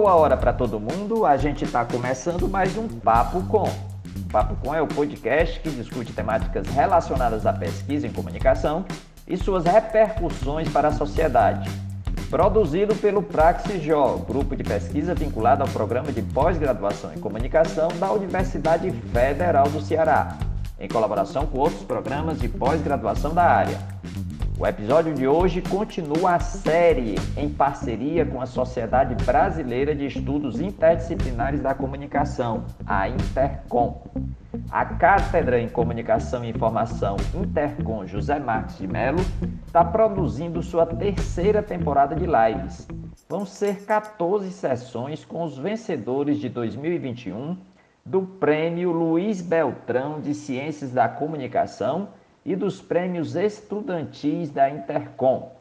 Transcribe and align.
Boa 0.00 0.14
hora 0.14 0.34
para 0.34 0.50
todo 0.50 0.80
mundo. 0.80 1.26
A 1.26 1.36
gente 1.36 1.62
está 1.62 1.84
começando 1.84 2.48
mais 2.48 2.74
um 2.74 2.88
Papo 2.88 3.42
Com. 3.42 3.64
O 3.64 4.32
Papo 4.32 4.56
Com 4.64 4.74
é 4.74 4.80
o 4.80 4.86
podcast 4.86 5.60
que 5.60 5.68
discute 5.68 6.10
temáticas 6.14 6.66
relacionadas 6.68 7.44
à 7.44 7.52
pesquisa 7.52 8.06
em 8.06 8.10
comunicação 8.10 8.86
e 9.28 9.36
suas 9.36 9.66
repercussões 9.66 10.70
para 10.70 10.88
a 10.88 10.92
sociedade. 10.92 11.70
Produzido 12.30 12.96
pelo 12.96 13.22
Praxijó, 13.22 14.16
grupo 14.26 14.56
de 14.56 14.64
pesquisa 14.64 15.14
vinculado 15.14 15.64
ao 15.64 15.68
programa 15.68 16.10
de 16.10 16.22
pós-graduação 16.22 17.12
em 17.12 17.18
comunicação 17.18 17.88
da 17.98 18.10
Universidade 18.10 18.90
Federal 19.12 19.68
do 19.68 19.82
Ceará, 19.82 20.38
em 20.78 20.88
colaboração 20.88 21.44
com 21.44 21.58
outros 21.58 21.82
programas 21.82 22.40
de 22.40 22.48
pós-graduação 22.48 23.34
da 23.34 23.44
área. 23.44 23.99
O 24.60 24.66
episódio 24.66 25.14
de 25.14 25.26
hoje 25.26 25.62
continua 25.62 26.34
a 26.34 26.38
série 26.38 27.14
em 27.34 27.48
parceria 27.48 28.26
com 28.26 28.42
a 28.42 28.46
Sociedade 28.46 29.14
Brasileira 29.24 29.94
de 29.94 30.04
Estudos 30.04 30.60
Interdisciplinares 30.60 31.62
da 31.62 31.72
Comunicação, 31.72 32.66
a 32.86 33.08
Intercom. 33.08 34.04
A 34.70 34.84
Cátedra 34.84 35.58
em 35.58 35.66
Comunicação 35.66 36.44
e 36.44 36.50
Informação 36.50 37.16
Intercom 37.34 38.06
José 38.06 38.38
Marques 38.38 38.76
de 38.76 38.86
Mello 38.86 39.24
está 39.66 39.82
produzindo 39.82 40.62
sua 40.62 40.84
terceira 40.84 41.62
temporada 41.62 42.14
de 42.14 42.26
lives. 42.26 42.86
Vão 43.30 43.46
ser 43.46 43.86
14 43.86 44.52
sessões 44.52 45.24
com 45.24 45.42
os 45.42 45.56
vencedores 45.56 46.36
de 46.36 46.50
2021 46.50 47.56
do 48.04 48.20
Prêmio 48.20 48.92
Luiz 48.92 49.40
Beltrão 49.40 50.20
de 50.20 50.34
Ciências 50.34 50.92
da 50.92 51.08
Comunicação 51.08 52.08
e 52.44 52.56
dos 52.56 52.80
prêmios 52.80 53.36
estudantis 53.36 54.50
da 54.50 54.68
Intercom. 54.70 55.52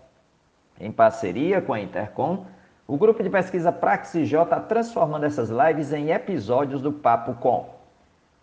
Em 0.79 0.91
parceria 0.91 1.61
com 1.61 1.73
a 1.73 1.81
Intercom, 1.81 2.45
o 2.87 2.97
grupo 2.97 3.21
de 3.21 3.29
pesquisa 3.29 3.71
Praxij 3.71 4.33
está 4.33 4.59
transformando 4.59 5.25
essas 5.25 5.49
lives 5.49 5.93
em 5.93 6.09
episódios 6.11 6.81
do 6.81 6.91
Papo 6.91 7.33
Com. 7.35 7.69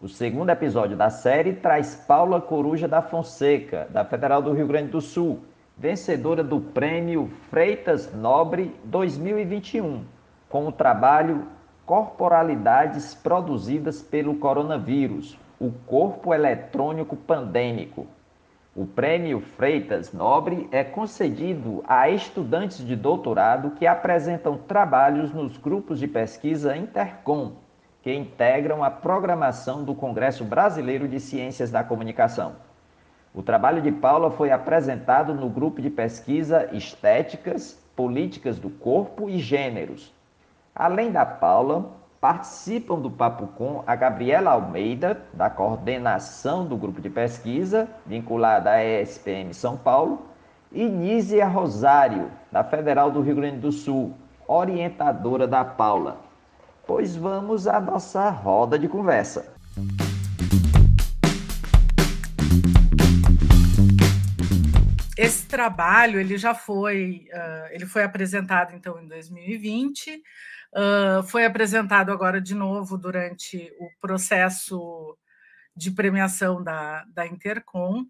O 0.01 0.09
segundo 0.09 0.51
episódio 0.51 0.97
da 0.97 1.09
série 1.09 1.55
traz 1.55 1.95
Paula 1.95 2.41
Coruja 2.41 2.87
da 2.87 3.01
Fonseca, 3.01 3.89
da 3.91 4.05
Federal 4.05 4.43
do 4.43 4.53
Rio 4.53 4.67
Grande 4.67 4.91
do 4.91 5.01
Sul, 5.01 5.41
vencedora 5.77 6.45
do 6.45 6.61
prêmio 6.61 7.31
Freitas 7.51 8.13
Nobre 8.15 8.75
2021, 8.85 10.05
com 10.49 10.67
o 10.67 10.73
trabalho 10.73 11.47
Corporalidades 11.87 13.15
Produzidas 13.15 14.03
pelo 14.03 14.37
Coronavírus, 14.37 15.39
o 15.59 15.71
Corpo 15.71 16.35
Eletrônico 16.35 17.17
Pandêmico, 17.17 18.07
o 18.77 18.87
Prêmio 18.87 19.41
Freitas 19.41 20.13
Nobre 20.13 20.69
é 20.71 20.85
concedido 20.85 21.83
a 21.89 22.11
estudantes 22.11 22.87
de 22.87 22.95
doutorado 22.95 23.71
que 23.71 23.87
apresentam 23.87 24.59
trabalhos 24.59 25.33
nos 25.33 25.57
grupos 25.57 25.99
de 25.99 26.07
pesquisa 26.07 26.77
Intercom, 26.77 27.53
que 28.03 28.13
integram 28.13 28.85
a 28.85 28.91
programação 28.91 29.83
do 29.83 29.95
Congresso 29.95 30.45
Brasileiro 30.45 31.09
de 31.09 31.19
Ciências 31.19 31.71
da 31.71 31.83
Comunicação. 31.83 32.57
O 33.35 33.43
trabalho 33.43 33.81
de 33.81 33.91
Paula 33.91 34.31
foi 34.31 34.51
apresentado 34.51 35.33
no 35.33 35.49
grupo 35.49 35.81
de 35.81 35.89
pesquisa 35.89 36.69
Estéticas, 36.71 37.83
Políticas 37.97 38.59
do 38.59 38.69
Corpo 38.69 39.31
e 39.31 39.39
Gêneros. 39.39 40.13
Além 40.75 41.11
da 41.11 41.25
Paula, 41.25 41.93
Participam 42.27 42.99
do 42.99 43.09
Papo 43.09 43.47
Com 43.47 43.85
a 43.87 43.95
Gabriela 43.95 44.51
Almeida, 44.51 45.23
da 45.33 45.49
coordenação 45.49 46.67
do 46.67 46.77
grupo 46.77 47.01
de 47.01 47.09
pesquisa, 47.09 47.89
vinculada 48.05 48.73
à 48.73 48.85
ESPM 48.85 49.55
São 49.55 49.77
Paulo, 49.77 50.27
e 50.73 50.89
Nízia 50.89 51.47
Rosário, 51.47 52.29
da 52.51 52.65
Federal 52.65 53.13
do 53.13 53.21
Rio 53.21 53.37
Grande 53.37 53.59
do 53.59 53.71
Sul, 53.71 54.13
orientadora 54.49 55.47
da 55.47 55.65
Paula. 55.65 56.21
Pois 56.85 57.15
vamos 57.15 57.69
à 57.69 57.81
nossa 57.81 58.29
roda 58.29 58.77
de 58.77 58.89
conversa. 58.89 59.55
Esse 65.17 65.47
trabalho 65.47 66.19
ele 66.19 66.37
já 66.37 66.55
foi, 66.55 67.29
uh, 67.33 67.69
ele 67.71 67.87
foi 67.87 68.03
apresentado 68.03 68.75
então 68.75 69.01
em 69.01 69.07
2020 69.07 70.21
Uh, 70.77 71.23
foi 71.23 71.47
apresentado 71.47 72.13
agora 72.13 72.39
de 72.39 72.55
novo 72.55 72.99
durante 72.99 73.73
o 73.81 73.89
processo 73.99 75.17
de 75.75 75.91
premiação 75.91 76.63
da, 76.63 77.05
da 77.07 77.27
Intercom. 77.27 78.05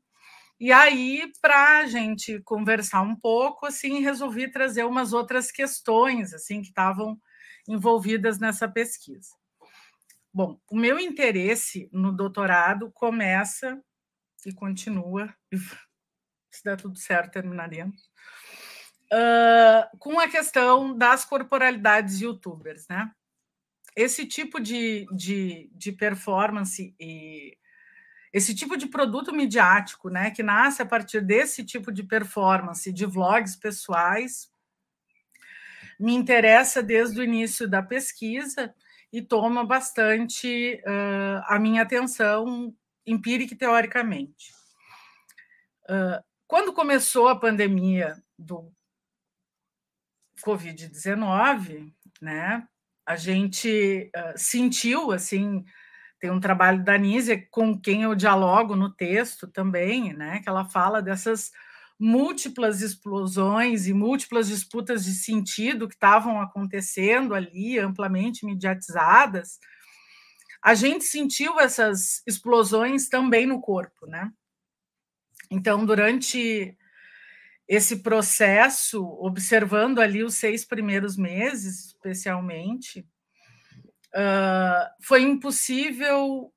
E 0.59 0.72
aí, 0.72 1.31
para 1.41 1.78
a 1.78 1.87
gente 1.87 2.41
conversar 2.43 3.03
um 3.03 3.15
pouco, 3.15 3.66
assim, 3.66 4.00
resolvi 4.00 4.50
trazer 4.50 4.84
umas 4.84 5.12
outras 5.12 5.53
questões 5.53 6.34
assim 6.34 6.60
que 6.60 6.69
estavam 6.69 7.16
envolvidas 7.69 8.41
nessa 8.41 8.69
pesquisa. 8.69 9.31
Bom, 10.32 10.59
o 10.71 10.76
meu 10.76 10.99
interesse 10.99 11.88
no 11.93 12.10
doutorado 12.10 12.91
começa 12.93 13.81
e 14.44 14.53
continua, 14.53 15.34
se 16.50 16.65
der 16.65 16.76
tudo 16.76 16.99
certo, 16.99 17.32
terminaremos, 17.32 18.10
uh, 19.12 19.99
com 19.99 20.19
a 20.19 20.28
questão 20.28 20.97
das 20.97 21.25
corporalidades 21.25 22.21
youtubers, 22.21 22.87
né? 22.89 23.11
Esse 23.94 24.27
tipo 24.27 24.61
de, 24.61 25.06
de, 25.11 25.71
de 25.72 25.93
performance 25.93 26.94
e 27.00 27.56
esse 28.33 28.55
tipo 28.55 28.77
de 28.77 28.87
produto 28.87 29.33
midiático, 29.33 30.11
né, 30.11 30.31
que 30.31 30.43
nasce 30.43 30.83
a 30.83 30.87
partir 30.87 31.22
desse 31.22 31.65
tipo 31.65 31.91
de 31.91 32.03
performance, 32.03 32.93
de 32.93 33.06
vlogs 33.06 33.56
pessoais, 33.56 34.50
me 35.99 36.12
interessa 36.12 36.83
desde 36.83 37.19
o 37.19 37.25
início 37.25 37.67
da 37.67 37.83
pesquisa 37.83 38.75
e 39.11 39.23
toma 39.23 39.65
bastante 39.65 40.83
uh, 40.84 41.43
a 41.47 41.59
minha 41.59 41.81
atenção 41.81 42.75
empírica 43.06 43.55
e 43.55 43.56
teoricamente. 43.56 44.53
Uh, 45.84 46.23
quando 46.47 46.75
começou 46.75 47.28
a 47.28 47.41
pandemia 47.41 48.23
do 48.38 48.71
Covid-19, 50.45 51.93
né? 52.21 52.67
A 53.05 53.17
gente 53.17 54.11
uh, 54.17 54.37
sentiu 54.37 55.13
assim, 55.13 55.65
tem 56.19 56.31
um 56.31 56.41
trabalho 56.41 56.83
da 56.83 56.97
Nízia 56.97 57.47
com 57.51 57.79
quem 57.79 58.03
eu 58.03 58.15
dialogo 58.15 58.75
no 58.75 58.93
texto 58.93 59.47
também, 59.47 60.13
né? 60.13 60.41
Que 60.41 60.49
ela 60.49 60.65
fala 60.65 61.03
dessas 61.03 61.53
múltiplas 61.99 62.83
explosões 62.83 63.87
e 63.87 63.93
múltiplas 63.93 64.49
disputas 64.49 65.05
de 65.05 65.15
sentido 65.15 65.89
que 65.89 65.95
estavam 65.95 66.41
acontecendo 66.41 67.35
ali, 67.35 67.79
amplamente 67.79 68.45
mediatizadas. 68.45 69.59
A 70.63 70.75
gente 70.75 71.05
sentiu 71.05 71.59
essas 71.61 72.23
explosões 72.27 73.09
também 73.09 73.47
no 73.47 73.61
corpo, 73.61 74.07
né? 74.07 74.31
Então, 75.51 75.87
durante 75.87 76.77
esse 77.69 77.97
processo, 77.97 79.04
observando 79.21 80.00
ali 80.00 80.22
os 80.22 80.34
seis 80.34 80.65
primeiros 80.65 81.16
meses, 81.16 81.87
especialmente, 81.87 83.00
uh, 84.15 84.88
foi 85.00 85.22
impossível 85.22 86.53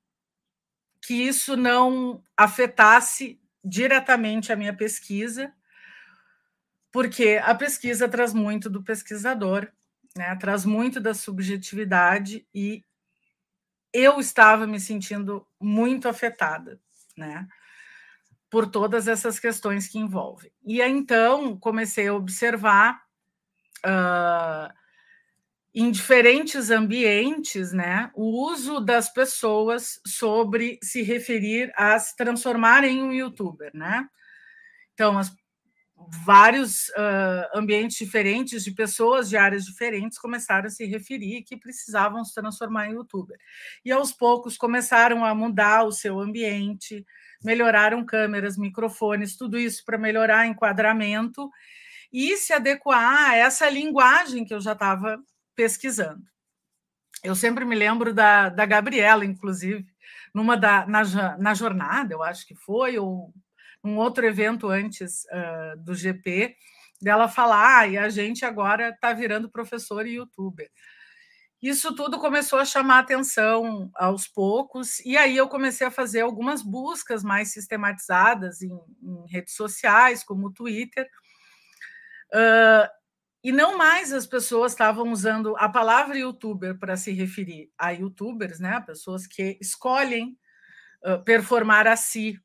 que 1.02 1.14
isso 1.14 1.56
não 1.56 2.22
afetasse 2.36 3.40
diretamente 3.64 4.52
a 4.52 4.56
minha 4.56 4.74
pesquisa, 4.74 5.52
porque 6.92 7.40
a 7.42 7.54
pesquisa 7.54 8.08
traz 8.08 8.32
muito 8.32 8.70
do 8.70 8.82
pesquisador, 8.82 9.68
né? 10.16 10.34
traz 10.36 10.64
muito 10.64 11.00
da 11.00 11.14
subjetividade 11.14 12.46
e 12.54 12.84
eu 13.92 14.20
estava 14.20 14.66
me 14.66 14.78
sentindo 14.78 15.46
muito 15.60 16.08
afetada, 16.08 16.80
né? 17.16 17.48
Por 18.50 18.66
todas 18.66 19.06
essas 19.06 19.38
questões 19.38 19.88
que 19.88 19.98
envolvem. 19.98 20.50
E 20.66 20.82
aí, 20.82 20.90
então 20.90 21.56
comecei 21.56 22.08
a 22.08 22.14
observar 22.14 23.00
uh, 23.86 24.72
em 25.72 25.90
diferentes 25.90 26.70
ambientes, 26.70 27.72
né, 27.72 28.10
o 28.14 28.50
uso 28.50 28.80
das 28.80 29.08
pessoas 29.12 30.00
sobre 30.04 30.78
se 30.82 31.02
referir 31.02 31.72
a 31.76 31.98
se 31.98 32.16
transformar 32.16 32.82
em 32.82 33.02
um 33.02 33.12
youtuber, 33.12 33.70
né? 33.72 34.08
Então, 34.94 35.16
as, 35.16 35.32
vários 36.24 36.88
uh, 36.90 37.58
ambientes 37.58 37.96
diferentes 37.96 38.64
de 38.64 38.72
pessoas 38.72 39.28
de 39.28 39.36
áreas 39.36 39.64
diferentes 39.64 40.18
começaram 40.18 40.66
a 40.66 40.70
se 40.70 40.84
referir 40.84 41.42
que 41.42 41.56
precisavam 41.56 42.24
se 42.24 42.34
transformar 42.34 42.88
em 42.88 42.94
youtuber. 42.94 43.38
E 43.84 43.92
aos 43.92 44.12
poucos 44.12 44.56
começaram 44.56 45.24
a 45.24 45.34
mudar 45.34 45.84
o 45.84 45.92
seu 45.92 46.18
ambiente, 46.18 47.04
melhoraram 47.44 48.04
câmeras, 48.04 48.56
microfones, 48.56 49.36
tudo 49.36 49.58
isso 49.58 49.84
para 49.84 49.98
melhorar 49.98 50.46
enquadramento 50.46 51.50
e 52.12 52.36
se 52.36 52.52
adequar 52.52 53.30
a 53.30 53.36
essa 53.36 53.68
linguagem 53.68 54.44
que 54.44 54.54
eu 54.54 54.60
já 54.60 54.72
estava 54.72 55.22
pesquisando. 55.54 56.22
Eu 57.22 57.34
sempre 57.34 57.64
me 57.64 57.74
lembro 57.74 58.14
da, 58.14 58.48
da 58.48 58.64
Gabriela, 58.64 59.24
inclusive, 59.24 59.86
numa 60.34 60.56
da, 60.56 60.86
na, 60.86 61.36
na 61.36 61.54
jornada, 61.54 62.14
eu 62.14 62.22
acho 62.22 62.46
que 62.46 62.54
foi, 62.54 62.98
ou 62.98 63.32
um 63.82 63.96
outro 63.96 64.26
evento 64.26 64.68
antes 64.68 65.24
uh, 65.24 65.78
do 65.78 65.94
GP, 65.94 66.54
dela 67.00 67.28
falar, 67.28 67.78
ah, 67.78 67.88
e 67.88 67.96
a 67.96 68.08
gente 68.08 68.44
agora 68.44 68.90
está 68.90 69.12
virando 69.12 69.50
professor 69.50 70.06
e 70.06 70.14
youtuber. 70.14 70.70
isso 71.62 71.94
tudo 71.94 72.18
começou 72.18 72.58
a 72.58 72.64
chamar 72.64 73.00
atenção 73.00 73.90
aos 73.94 74.28
poucos, 74.28 75.00
e 75.00 75.16
aí 75.16 75.36
eu 75.36 75.48
comecei 75.48 75.86
a 75.86 75.90
fazer 75.90 76.20
algumas 76.20 76.62
buscas 76.62 77.24
mais 77.24 77.52
sistematizadas 77.52 78.62
em, 78.62 78.72
em 79.02 79.26
redes 79.30 79.54
sociais, 79.54 80.22
como 80.22 80.48
o 80.48 80.52
Twitter, 80.52 81.08
uh, 82.34 83.00
e 83.42 83.50
não 83.52 83.78
mais 83.78 84.12
as 84.12 84.26
pessoas 84.26 84.72
estavam 84.72 85.10
usando 85.10 85.56
a 85.56 85.68
palavra 85.68 86.18
youtuber 86.18 86.78
para 86.78 86.96
se 86.96 87.10
referir 87.12 87.70
a 87.78 87.90
youtubers, 87.90 88.60
né? 88.60 88.78
Pessoas 88.80 89.26
que 89.26 89.56
escolhem 89.60 90.38
uh, 91.02 91.24
performar 91.24 91.86
a 91.86 91.96
si 91.96 92.38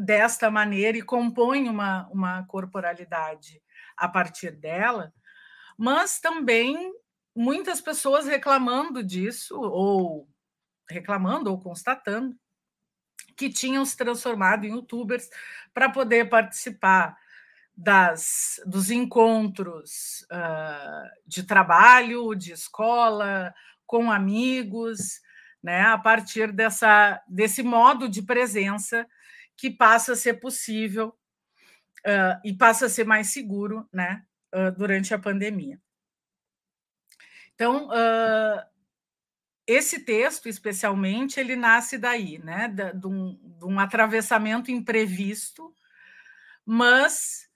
desta 0.00 0.50
maneira 0.50 0.96
e 0.96 1.02
compõem 1.02 1.68
uma, 1.68 2.08
uma 2.08 2.44
corporalidade 2.46 3.62
a 3.96 4.08
partir 4.08 4.52
dela, 4.52 5.12
mas 5.76 6.18
também 6.20 6.92
muitas 7.34 7.80
pessoas 7.80 8.26
reclamando 8.26 9.02
disso, 9.02 9.60
ou 9.60 10.28
reclamando 10.88 11.50
ou 11.50 11.60
constatando, 11.60 12.34
que 13.36 13.50
tinham 13.50 13.84
se 13.84 13.96
transformado 13.96 14.64
em 14.64 14.70
youtubers 14.70 15.28
para 15.72 15.88
poder 15.88 16.28
participar 16.28 17.16
das, 17.76 18.60
dos 18.66 18.90
encontros 18.90 20.26
uh, 20.30 21.08
de 21.26 21.42
trabalho, 21.42 22.34
de 22.34 22.52
escola, 22.52 23.54
com 23.86 24.10
amigos, 24.10 25.20
né, 25.62 25.82
a 25.82 25.98
partir 25.98 26.52
dessa, 26.52 27.22
desse 27.28 27.62
modo 27.62 28.08
de 28.08 28.22
presença 28.22 29.06
que 29.60 29.70
passa 29.70 30.14
a 30.14 30.16
ser 30.16 30.40
possível 30.40 31.14
uh, 31.98 32.40
e 32.42 32.50
passa 32.50 32.86
a 32.86 32.88
ser 32.88 33.04
mais 33.04 33.26
seguro 33.26 33.86
né, 33.92 34.24
uh, 34.54 34.72
durante 34.72 35.12
a 35.12 35.18
pandemia. 35.18 35.78
Então, 37.54 37.88
uh, 37.88 38.64
esse 39.66 40.00
texto, 40.00 40.48
especialmente, 40.48 41.38
ele 41.38 41.56
nasce 41.56 41.98
daí, 41.98 42.38
né, 42.38 42.68
de, 42.68 42.94
de, 42.94 43.06
um, 43.06 43.38
de 43.58 43.66
um 43.66 43.78
atravessamento 43.78 44.70
imprevisto, 44.70 45.74
mas 46.64 47.48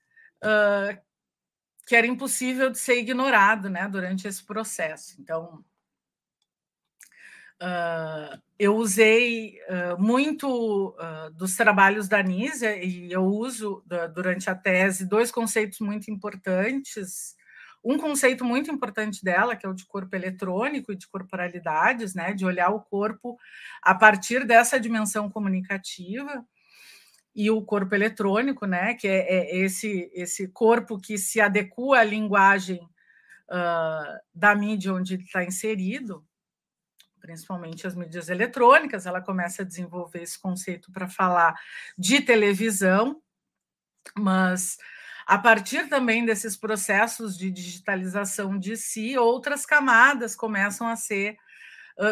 que 1.86 1.96
era 1.96 2.06
impossível 2.06 2.68
de 2.68 2.78
ser 2.78 2.98
ignorado 2.98 3.70
né, 3.70 3.88
durante 3.88 4.28
esse 4.28 4.44
processo. 4.44 5.18
Então, 5.18 5.64
uh, 7.64 8.38
eu 8.58 8.76
usei 8.76 9.58
muito 9.98 10.94
dos 11.34 11.56
trabalhos 11.56 12.08
da 12.08 12.22
Nízia, 12.22 12.76
e 12.76 13.10
eu 13.10 13.24
uso 13.24 13.82
durante 14.14 14.48
a 14.48 14.54
tese 14.54 15.08
dois 15.08 15.30
conceitos 15.32 15.80
muito 15.80 16.10
importantes. 16.10 17.34
Um 17.84 17.98
conceito 17.98 18.44
muito 18.44 18.70
importante 18.70 19.22
dela, 19.22 19.56
que 19.56 19.66
é 19.66 19.68
o 19.68 19.74
de 19.74 19.84
corpo 19.84 20.16
eletrônico 20.16 20.92
e 20.92 20.96
de 20.96 21.06
corporalidades, 21.06 22.14
né, 22.14 22.32
de 22.32 22.46
olhar 22.46 22.70
o 22.70 22.80
corpo 22.80 23.36
a 23.82 23.94
partir 23.94 24.46
dessa 24.46 24.80
dimensão 24.80 25.28
comunicativa 25.28 26.42
e 27.34 27.50
o 27.50 27.60
corpo 27.60 27.94
eletrônico, 27.94 28.64
né, 28.64 28.94
que 28.94 29.06
é, 29.06 29.18
é 29.28 29.56
esse 29.58 30.10
esse 30.14 30.48
corpo 30.48 30.98
que 30.98 31.18
se 31.18 31.40
adequa 31.40 31.98
à 31.98 32.04
linguagem 32.04 32.80
uh, 33.50 34.18
da 34.32 34.54
mídia 34.54 34.94
onde 34.94 35.14
ele 35.14 35.24
está 35.24 35.44
inserido, 35.44 36.24
principalmente 37.24 37.86
as 37.86 37.94
mídias 37.94 38.28
eletrônicas. 38.28 39.06
Ela 39.06 39.22
começa 39.22 39.62
a 39.62 39.64
desenvolver 39.64 40.22
esse 40.22 40.38
conceito 40.38 40.92
para 40.92 41.08
falar 41.08 41.58
de 41.96 42.20
televisão, 42.20 43.22
mas 44.14 44.76
a 45.26 45.38
partir 45.38 45.88
também 45.88 46.26
desses 46.26 46.54
processos 46.54 47.38
de 47.38 47.50
digitalização 47.50 48.58
de 48.58 48.76
si, 48.76 49.16
outras 49.16 49.64
camadas 49.64 50.36
começam 50.36 50.86
a 50.86 50.96
ser 50.96 51.38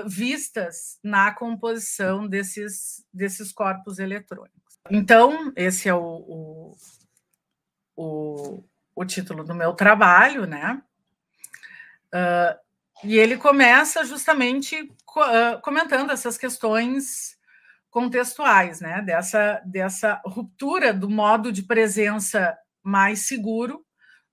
vistas 0.06 0.99
na 1.03 1.31
composição 1.35 2.26
desses, 2.26 3.05
desses 3.12 3.53
corpos 3.53 3.99
eletrônicos. 3.99 4.79
Então, 4.91 5.53
esse 5.55 5.91
é 5.91 5.94
o, 5.94 6.00
o, 6.00 6.76
o, 7.94 8.65
o 8.94 9.05
título 9.05 9.44
do 9.44 9.55
meu 9.55 9.75
trabalho, 9.75 10.47
né? 10.47 10.82
E 13.05 13.19
ele 13.19 13.37
começa 13.37 14.05
justamente 14.05 14.81
uh, 14.81 15.61
comentando 15.63 16.11
essas 16.11 16.39
questões 16.39 17.37
contextuais, 17.91 18.81
né? 18.81 19.03
Dessa, 19.03 19.61
dessa 19.65 20.21
ruptura 20.25 20.95
do 20.95 21.11
modo 21.11 21.53
de 21.53 21.63
presença 21.63 22.57
mais 22.83 23.27
seguro 23.27 23.85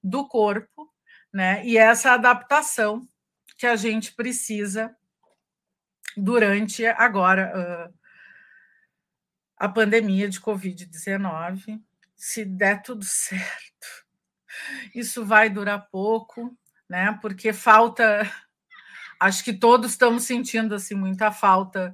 do 0.01 0.27
corpo, 0.27 0.91
né? 1.33 1.65
E 1.65 1.77
essa 1.77 2.13
adaptação 2.13 3.07
que 3.57 3.67
a 3.67 3.75
gente 3.75 4.13
precisa 4.13 4.95
durante 6.15 6.85
agora 6.85 7.51
uh, 7.53 7.99
a 9.57 9.67
pandemia 9.67 10.29
de 10.29 10.39
Covid-19. 10.39 11.81
Se 12.15 12.45
der 12.45 12.81
tudo 12.81 13.03
certo, 13.05 14.05
isso 14.95 15.25
vai 15.25 15.49
durar 15.49 15.89
pouco, 15.91 16.57
né? 16.89 17.17
Porque 17.21 17.51
falta, 17.51 18.29
acho 19.19 19.43
que 19.43 19.53
todos 19.53 19.91
estamos 19.91 20.23
sentindo 20.23 20.73
assim 20.73 20.95
muita 20.95 21.31
falta 21.31 21.93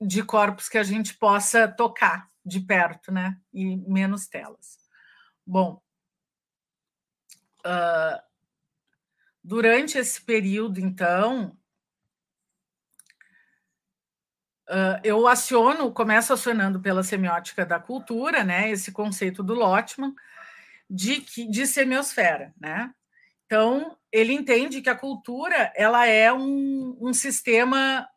de 0.00 0.22
corpos 0.22 0.68
que 0.68 0.78
a 0.78 0.84
gente 0.84 1.14
possa 1.14 1.66
tocar 1.66 2.30
de 2.44 2.60
perto, 2.60 3.12
né? 3.12 3.36
E 3.52 3.76
menos 3.76 4.26
telas. 4.26 4.78
Bom, 5.44 5.82
uh, 7.66 8.22
durante 9.42 9.98
esse 9.98 10.20
período, 10.20 10.78
então, 10.78 11.56
uh, 14.68 15.00
eu 15.02 15.26
aciono, 15.26 15.92
começo 15.92 16.32
acionando 16.32 16.80
pela 16.80 17.02
semiótica 17.02 17.66
da 17.66 17.80
cultura, 17.80 18.44
né, 18.44 18.70
esse 18.70 18.92
conceito 18.92 19.42
do 19.42 19.54
Lotman 19.54 20.14
de, 20.88 21.20
de 21.50 21.66
semiosfera, 21.66 22.54
né? 22.58 22.94
Então, 23.46 23.97
ele 24.12 24.32
entende 24.32 24.80
que 24.80 24.90
a 24.90 24.96
cultura 24.96 25.72
ela 25.76 26.06
é 26.06 26.32
um, 26.32 26.96
um 27.00 27.12
sistema 27.12 28.08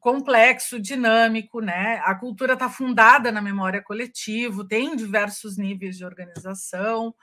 complexo, 0.00 0.80
dinâmico, 0.80 1.60
né? 1.60 2.00
A 2.04 2.14
cultura 2.14 2.54
está 2.54 2.68
fundada 2.68 3.30
na 3.30 3.40
memória 3.42 3.82
coletiva, 3.82 4.66
tem 4.66 4.96
diversos 4.96 5.56
níveis 5.58 5.96
de 5.96 6.04
organização 6.04 7.14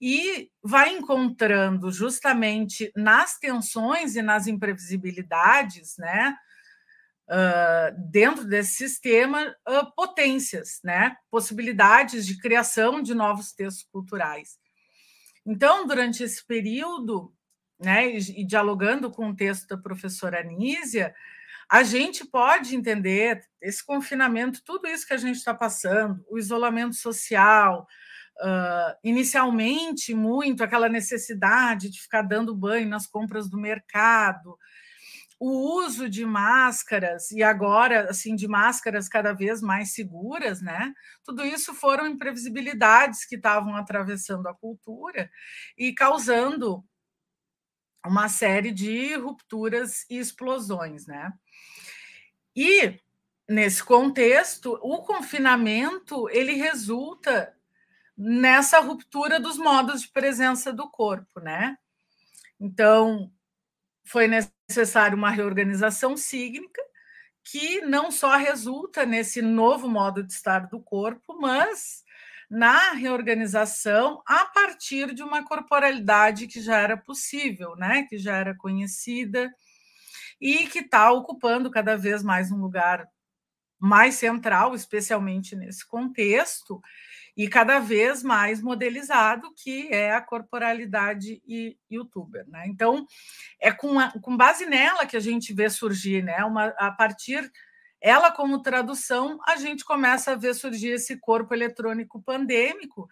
e 0.00 0.50
vai 0.62 0.90
encontrando 0.90 1.92
justamente 1.92 2.90
nas 2.96 3.38
tensões 3.38 4.16
e 4.16 4.22
nas 4.22 4.46
imprevisibilidades, 4.46 5.96
né? 5.98 6.36
Uh, 7.26 8.10
dentro 8.10 8.44
desse 8.44 8.72
sistema, 8.72 9.54
uh, 9.66 9.94
potências, 9.96 10.80
né? 10.84 11.16
possibilidades 11.30 12.26
de 12.26 12.38
criação 12.38 13.00
de 13.00 13.14
novos 13.14 13.52
textos 13.52 13.86
culturais. 13.90 14.58
Então, 15.46 15.86
durante 15.86 16.22
esse 16.22 16.46
período, 16.46 17.32
né, 17.84 18.10
e, 18.10 18.40
e 18.40 18.44
dialogando 18.44 19.10
com 19.10 19.30
o 19.30 19.36
texto 19.36 19.68
da 19.68 19.76
professora 19.76 20.40
Anísia, 20.40 21.14
a 21.70 21.82
gente 21.82 22.24
pode 22.24 22.76
entender 22.76 23.40
esse 23.60 23.84
confinamento, 23.84 24.62
tudo 24.64 24.86
isso 24.86 25.06
que 25.06 25.14
a 25.14 25.18
gente 25.18 25.36
está 25.36 25.54
passando, 25.54 26.24
o 26.28 26.38
isolamento 26.38 26.94
social, 26.94 27.86
uh, 28.40 28.96
inicialmente 29.02 30.14
muito 30.14 30.62
aquela 30.62 30.88
necessidade 30.88 31.90
de 31.90 32.00
ficar 32.00 32.22
dando 32.22 32.54
banho 32.54 32.88
nas 32.88 33.06
compras 33.06 33.48
do 33.48 33.58
mercado, 33.58 34.58
o 35.38 35.78
uso 35.84 36.08
de 36.08 36.24
máscaras 36.24 37.30
e 37.30 37.42
agora 37.42 38.08
assim 38.08 38.34
de 38.34 38.46
máscaras 38.46 39.08
cada 39.08 39.32
vez 39.32 39.60
mais 39.60 39.92
seguras, 39.92 40.62
né? 40.62 40.92
Tudo 41.24 41.44
isso 41.44 41.74
foram 41.74 42.06
imprevisibilidades 42.06 43.26
que 43.26 43.34
estavam 43.34 43.76
atravessando 43.76 44.46
a 44.46 44.54
cultura 44.54 45.28
e 45.76 45.92
causando 45.92 46.84
uma 48.04 48.28
série 48.28 48.70
de 48.70 49.14
rupturas 49.14 50.04
e 50.10 50.18
explosões, 50.18 51.06
né? 51.06 51.32
E 52.54 53.00
nesse 53.48 53.82
contexto, 53.82 54.78
o 54.82 54.98
confinamento 55.02 56.28
ele 56.30 56.52
resulta 56.52 57.54
nessa 58.16 58.80
ruptura 58.80 59.40
dos 59.40 59.56
modos 59.56 60.02
de 60.02 60.08
presença 60.08 60.72
do 60.72 60.88
corpo, 60.88 61.40
né? 61.40 61.76
Então, 62.60 63.32
foi 64.04 64.28
necessário 64.28 65.16
uma 65.16 65.30
reorganização 65.30 66.16
sígnica 66.16 66.80
que 67.42 67.80
não 67.82 68.10
só 68.10 68.36
resulta 68.36 69.04
nesse 69.04 69.42
novo 69.42 69.88
modo 69.88 70.22
de 70.22 70.32
estar 70.32 70.60
do 70.68 70.80
corpo, 70.80 71.38
mas 71.38 72.02
na 72.50 72.92
reorganização 72.92 74.22
a 74.26 74.44
partir 74.46 75.14
de 75.14 75.22
uma 75.22 75.44
corporalidade 75.44 76.46
que 76.46 76.60
já 76.60 76.78
era 76.78 76.96
possível, 76.96 77.76
né? 77.76 78.06
Que 78.08 78.18
já 78.18 78.36
era 78.36 78.54
conhecida, 78.54 79.52
e 80.40 80.66
que 80.66 80.80
está 80.80 81.10
ocupando 81.10 81.70
cada 81.70 81.96
vez 81.96 82.22
mais 82.22 82.50
um 82.50 82.58
lugar 82.58 83.08
mais 83.78 84.14
central, 84.14 84.74
especialmente 84.74 85.54
nesse 85.56 85.86
contexto, 85.86 86.80
e 87.36 87.48
cada 87.48 87.80
vez 87.80 88.22
mais 88.22 88.62
modelizado, 88.62 89.52
que 89.56 89.88
é 89.92 90.12
a 90.12 90.20
corporalidade 90.20 91.42
e 91.46 91.76
youtuber. 91.90 92.48
Né? 92.48 92.64
Então, 92.68 93.06
é 93.60 93.72
com, 93.72 93.98
a, 93.98 94.12
com 94.20 94.36
base 94.36 94.66
nela 94.66 95.04
que 95.06 95.16
a 95.16 95.20
gente 95.20 95.52
vê 95.52 95.68
surgir, 95.68 96.22
né? 96.22 96.44
Uma, 96.44 96.66
a 96.78 96.90
partir 96.92 97.50
ela 98.04 98.30
como 98.30 98.60
tradução, 98.60 99.40
a 99.48 99.56
gente 99.56 99.82
começa 99.82 100.32
a 100.32 100.34
ver 100.34 100.54
surgir 100.54 100.88
esse 100.88 101.16
corpo 101.16 101.54
eletrônico 101.54 102.22
pandêmico, 102.22 103.08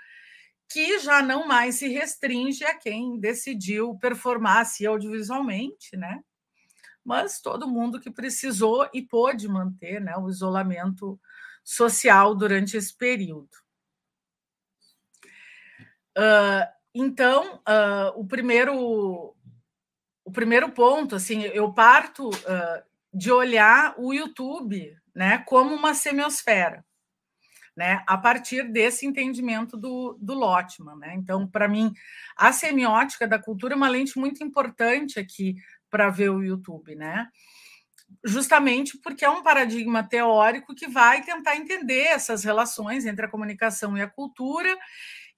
que 0.69 0.99
já 0.99 1.23
não 1.23 1.49
mais 1.49 1.77
se 1.77 1.89
restringe 1.89 2.63
a 2.63 2.75
quem 2.75 3.19
decidiu 3.19 3.97
performar-se 3.97 4.87
audiovisualmente, 4.87 5.97
né? 5.97 6.23
Mas 7.03 7.41
todo 7.41 7.67
mundo 7.67 7.99
que 7.99 8.11
precisou 8.11 8.87
e 8.93 9.01
pôde 9.01 9.49
manter 9.49 9.99
né, 9.99 10.15
o 10.19 10.29
isolamento 10.29 11.19
social 11.65 12.35
durante 12.35 12.77
esse 12.77 12.95
período. 12.95 13.49
Uh, 16.19 16.69
então, 16.95 17.63
uh, 17.67 18.21
o 18.21 18.27
primeiro 18.27 19.35
o 20.23 20.31
primeiro 20.31 20.71
ponto, 20.71 21.17
assim, 21.17 21.45
eu 21.45 21.73
parto 21.73 22.29
uh, 22.29 22.92
de 23.12 23.31
olhar 23.31 23.95
o 23.99 24.12
YouTube, 24.12 24.97
né, 25.14 25.38
como 25.47 25.75
uma 25.75 25.95
semiosfera, 25.95 26.85
né, 27.76 28.02
a 28.07 28.16
partir 28.16 28.71
desse 28.71 29.07
entendimento 29.07 29.76
do, 29.76 30.16
do 30.21 30.35
Lotman, 30.35 30.97
né. 30.97 31.14
Então, 31.16 31.47
para 31.47 31.69
mim, 31.69 31.92
a 32.37 32.52
semiótica 32.52 33.26
da 33.26 33.38
cultura 33.38 33.75
é 33.75 33.76
uma 33.76 33.88
lente 33.88 34.19
muito 34.19 34.42
importante 34.42 35.19
aqui 35.19 35.57
para 35.90 36.11
ver 36.11 36.31
o 36.31 36.42
YouTube, 36.42 36.95
né 36.95 37.28
justamente 38.25 38.99
porque 38.99 39.25
é 39.25 39.31
um 39.31 39.42
paradigma 39.42 40.02
teórico 40.07 40.75
que 40.75 40.88
vai 40.88 41.23
tentar 41.23 41.57
entender 41.57 42.02
essas 42.02 42.45
relações 42.45 43.07
entre 43.07 43.25
a 43.25 43.28
comunicação 43.28 43.97
e 43.97 44.02
a 44.02 44.11
cultura 44.11 44.76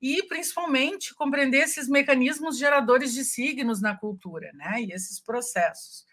e 0.00 0.22
principalmente 0.24 1.14
compreender 1.14 1.62
esses 1.62 1.88
mecanismos 1.88 2.58
geradores 2.58 3.12
de 3.14 3.24
signos 3.24 3.80
na 3.80 3.96
cultura, 3.96 4.50
né? 4.54 4.82
E 4.82 4.92
esses 4.92 5.20
processos. 5.20 6.04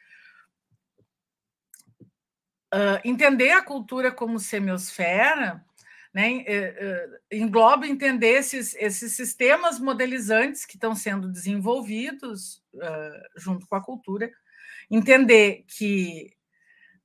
Uh, 2.73 2.99
entender 3.03 3.51
a 3.51 3.61
cultura 3.61 4.11
como 4.11 4.39
semiosfera 4.39 5.61
né, 6.13 6.37
uh, 6.39 7.17
engloba 7.31 7.87
entender 7.87 8.33
esses, 8.33 8.75
esses 8.75 9.13
sistemas 9.13 9.79
modelizantes 9.79 10.65
que 10.65 10.75
estão 10.75 10.93
sendo 10.93 11.29
desenvolvidos 11.29 12.61
uh, 12.75 13.39
junto 13.39 13.65
com 13.67 13.75
a 13.75 13.83
cultura, 13.83 14.29
entender 14.89 15.63
que 15.67 16.33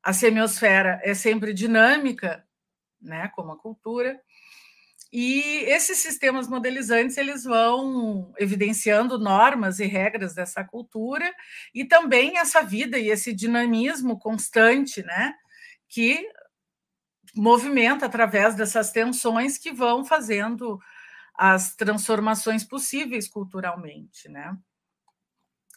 a 0.03 0.13
semiosfera 0.13 1.01
é 1.05 1.15
sempre 1.15 1.53
dinâmica, 1.53 2.45
né, 3.01 3.29
como 3.35 3.53
a 3.53 3.59
cultura, 3.59 4.21
e 5.13 5.65
esses 5.67 5.99
sistemas 5.99 6.49
modelizantes 6.49 7.17
eles 7.17 7.45
vão 7.45 8.35
evidenciando 8.39 9.19
normas 9.19 9.79
e 9.79 9.87
regras 9.87 10.35
dessa 10.35 10.65
cultura 10.65 11.33
e 11.73 11.85
também 11.85 12.39
essa 12.39 12.61
vida 12.61 12.99
e 12.99 13.09
esse 13.09 13.33
dinamismo 13.33 14.19
constante, 14.19 15.03
né, 15.05 15.33
que 15.89 16.29
movimenta 17.35 18.07
através 18.07 18.55
dessas 18.55 18.91
tensões 18.91 19.59
que 19.59 19.73
vão 19.73 20.05
fazendo 20.05 20.81
as 21.35 21.75
transformações 21.77 22.65
possíveis 22.65 23.29
culturalmente, 23.29 24.29
né? 24.29 24.57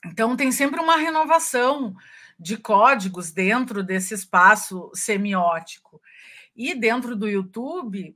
Então 0.06 0.36
tem 0.36 0.52
sempre 0.52 0.80
uma 0.80 0.96
renovação 0.96 1.94
de 2.40 2.58
códigos 2.58 3.32
dentro 3.32 3.84
desse 3.84 4.14
espaço 4.14 4.90
semiótico. 4.94 6.02
E 6.56 6.74
dentro 6.74 7.16
do 7.16 7.28
YouTube, 7.28 8.16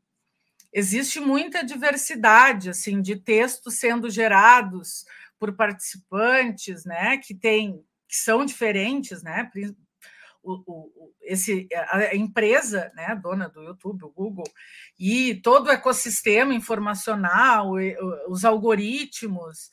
existe 0.71 1.19
muita 1.19 1.63
diversidade 1.63 2.69
assim 2.69 3.01
de 3.01 3.17
textos 3.17 3.75
sendo 3.75 4.09
gerados 4.09 5.05
por 5.37 5.53
participantes, 5.55 6.85
né, 6.85 7.17
que 7.17 7.35
tem 7.35 7.83
que 8.07 8.15
são 8.17 8.45
diferentes, 8.45 9.23
né? 9.23 9.49
O, 10.43 10.61
o, 10.67 11.13
esse, 11.21 11.67
a 11.89 12.13
empresa, 12.15 12.91
né, 12.95 13.15
dona 13.15 13.47
do 13.47 13.63
YouTube, 13.63 14.03
o 14.03 14.11
Google, 14.11 14.43
e 14.99 15.35
todo 15.35 15.67
o 15.67 15.71
ecossistema 15.71 16.53
informacional, 16.53 17.71
os 18.27 18.43
algoritmos, 18.43 19.69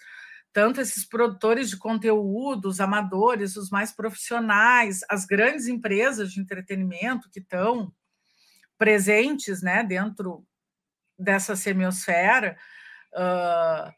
tanto 0.52 0.80
esses 0.80 1.04
produtores 1.04 1.70
de 1.70 1.76
conteúdo, 1.76 2.68
os 2.68 2.80
amadores, 2.80 3.56
os 3.56 3.70
mais 3.70 3.92
profissionais, 3.92 5.00
as 5.08 5.24
grandes 5.24 5.66
empresas 5.66 6.32
de 6.32 6.40
entretenimento 6.40 7.30
que 7.30 7.40
estão 7.40 7.92
presentes 8.78 9.62
né, 9.62 9.84
dentro 9.84 10.44
dessa 11.18 11.54
semiosfera, 11.54 12.56
uh, 13.12 13.92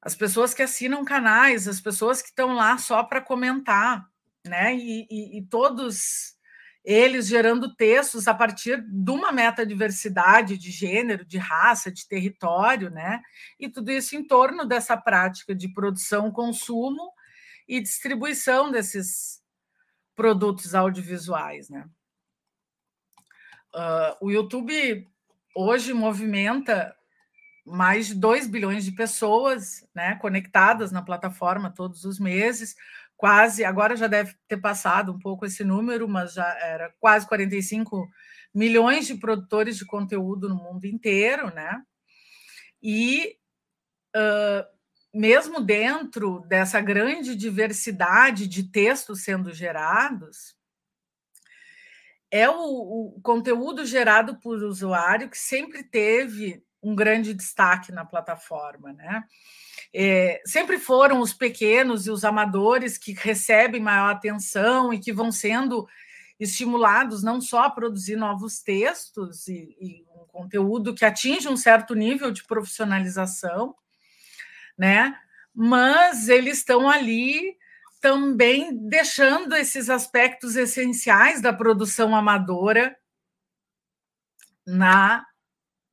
as 0.00 0.14
pessoas 0.14 0.54
que 0.54 0.62
assinam 0.62 1.04
canais, 1.04 1.68
as 1.68 1.80
pessoas 1.80 2.22
que 2.22 2.28
estão 2.28 2.54
lá 2.54 2.78
só 2.78 3.02
para 3.04 3.20
comentar, 3.20 4.08
né? 4.46 4.74
E, 4.74 5.06
e, 5.10 5.38
e, 5.38 5.42
todos 5.46 6.36
eles 6.84 7.26
gerando 7.26 7.74
textos 7.74 8.28
a 8.28 8.34
partir 8.34 8.80
de 8.80 9.10
uma 9.10 9.32
metadiversidade 9.32 10.56
de 10.56 10.70
gênero, 10.70 11.24
de 11.24 11.36
raça, 11.36 11.90
de 11.90 12.06
território, 12.06 12.90
né? 12.90 13.20
E 13.58 13.68
tudo 13.68 13.90
isso 13.90 14.14
em 14.14 14.24
torno 14.24 14.64
dessa 14.64 14.96
prática 14.96 15.54
de 15.54 15.68
produção, 15.68 16.30
consumo 16.30 17.12
e 17.66 17.80
distribuição 17.80 18.70
desses 18.70 19.42
produtos 20.14 20.74
audiovisuais, 20.74 21.68
né? 21.68 21.88
Uh, 23.74 24.26
o 24.26 24.30
YouTube 24.30 25.06
hoje 25.54 25.92
movimenta 25.92 26.96
mais 27.66 28.06
de 28.06 28.14
2 28.14 28.46
bilhões 28.46 28.84
de 28.84 28.92
pessoas 28.92 29.86
né, 29.92 30.14
conectadas 30.16 30.92
na 30.92 31.02
plataforma 31.02 31.68
todos 31.68 32.04
os 32.04 32.20
meses, 32.20 32.76
quase, 33.16 33.64
agora 33.64 33.96
já 33.96 34.06
deve 34.06 34.34
ter 34.46 34.58
passado 34.58 35.12
um 35.12 35.18
pouco 35.18 35.46
esse 35.46 35.64
número, 35.64 36.08
mas 36.08 36.34
já 36.34 36.46
era 36.58 36.92
quase 37.00 37.26
45 37.26 38.08
milhões 38.54 39.06
de 39.06 39.14
produtores 39.14 39.76
de 39.76 39.86
conteúdo 39.86 40.48
no 40.48 40.56
mundo 40.56 40.84
inteiro, 40.84 41.52
né? 41.54 41.82
E 42.82 43.36
uh, 44.14 44.76
mesmo 45.12 45.60
dentro 45.60 46.40
dessa 46.40 46.80
grande 46.80 47.34
diversidade 47.34 48.46
de 48.46 48.64
textos 48.64 49.22
sendo 49.22 49.52
gerados, 49.52 50.56
é 52.30 52.48
o, 52.48 53.14
o, 53.16 53.20
conteúdo 53.22 53.86
gerado 53.86 54.38
por 54.40 54.62
usuário 54.62 55.30
que 55.30 55.38
sempre 55.38 55.82
teve 55.82 56.62
um 56.86 56.94
grande 56.94 57.34
destaque 57.34 57.90
na 57.90 58.04
plataforma, 58.04 58.92
né? 58.92 59.24
É, 59.92 60.40
sempre 60.44 60.78
foram 60.78 61.20
os 61.20 61.34
pequenos 61.34 62.06
e 62.06 62.10
os 62.10 62.24
amadores 62.24 62.96
que 62.96 63.12
recebem 63.12 63.80
maior 63.80 64.10
atenção 64.10 64.94
e 64.94 65.00
que 65.00 65.12
vão 65.12 65.32
sendo 65.32 65.86
estimulados 66.38 67.22
não 67.22 67.40
só 67.40 67.64
a 67.64 67.70
produzir 67.70 68.14
novos 68.14 68.60
textos 68.60 69.48
e, 69.48 69.76
e 69.80 70.04
um 70.14 70.26
conteúdo 70.26 70.94
que 70.94 71.04
atinge 71.04 71.48
um 71.48 71.56
certo 71.56 71.94
nível 71.94 72.30
de 72.30 72.44
profissionalização, 72.44 73.74
né? 74.78 75.18
Mas 75.52 76.28
eles 76.28 76.58
estão 76.58 76.88
ali 76.88 77.56
também 78.00 78.76
deixando 78.88 79.56
esses 79.56 79.90
aspectos 79.90 80.54
essenciais 80.54 81.40
da 81.40 81.52
produção 81.52 82.14
amadora 82.14 82.96
na, 84.64 85.24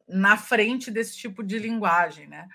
na 0.07 0.37
frente 0.37 0.91
desse 0.91 1.17
tipo 1.17 1.43
de 1.43 1.57
linguagem, 1.59 2.27
né? 2.27 2.47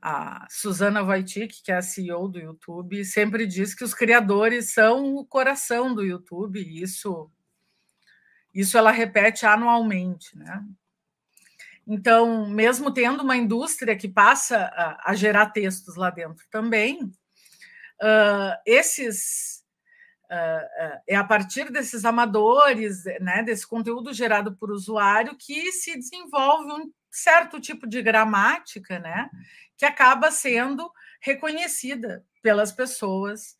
A 0.00 0.46
Susana 0.48 1.02
Wojcik, 1.02 1.62
que 1.62 1.70
é 1.70 1.76
a 1.76 1.82
CEO 1.82 2.26
do 2.26 2.38
YouTube, 2.38 3.04
sempre 3.04 3.46
diz 3.46 3.74
que 3.74 3.84
os 3.84 3.92
criadores 3.92 4.72
são 4.72 5.14
o 5.14 5.24
coração 5.24 5.94
do 5.94 6.02
YouTube, 6.02 6.60
e 6.60 6.82
isso, 6.82 7.30
isso 8.54 8.78
ela 8.78 8.90
repete 8.90 9.44
anualmente, 9.44 10.36
né? 10.38 10.64
Então, 11.86 12.48
mesmo 12.48 12.92
tendo 12.92 13.22
uma 13.22 13.36
indústria 13.36 13.96
que 13.96 14.08
passa 14.08 14.56
a, 14.74 15.10
a 15.10 15.14
gerar 15.14 15.46
textos 15.46 15.96
lá 15.96 16.08
dentro 16.08 16.46
também, 16.50 17.02
uh, 17.04 18.56
esses 18.64 19.59
é 21.06 21.16
a 21.16 21.24
partir 21.24 21.70
desses 21.72 22.04
amadores, 22.04 23.04
né, 23.20 23.42
desse 23.42 23.66
conteúdo 23.66 24.12
gerado 24.12 24.54
por 24.56 24.70
usuário, 24.70 25.36
que 25.36 25.72
se 25.72 25.96
desenvolve 25.96 26.72
um 26.72 26.92
certo 27.10 27.60
tipo 27.60 27.86
de 27.86 28.00
gramática, 28.00 29.00
né, 29.00 29.28
que 29.76 29.84
acaba 29.84 30.30
sendo 30.30 30.90
reconhecida 31.20 32.24
pelas 32.40 32.70
pessoas, 32.70 33.56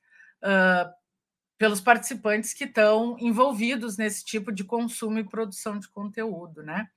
pelos 1.59 1.81
participantes 1.81 2.55
que 2.55 2.65
estão 2.65 3.17
envolvidos 3.19 3.99
nesse 3.99 4.25
tipo 4.25 4.53
de 4.53 4.63
consumo 4.65 5.19
e 5.19 5.29
produção 5.29 5.79
de 5.79 5.89
conteúdo, 5.89 6.63
né? 6.63 6.89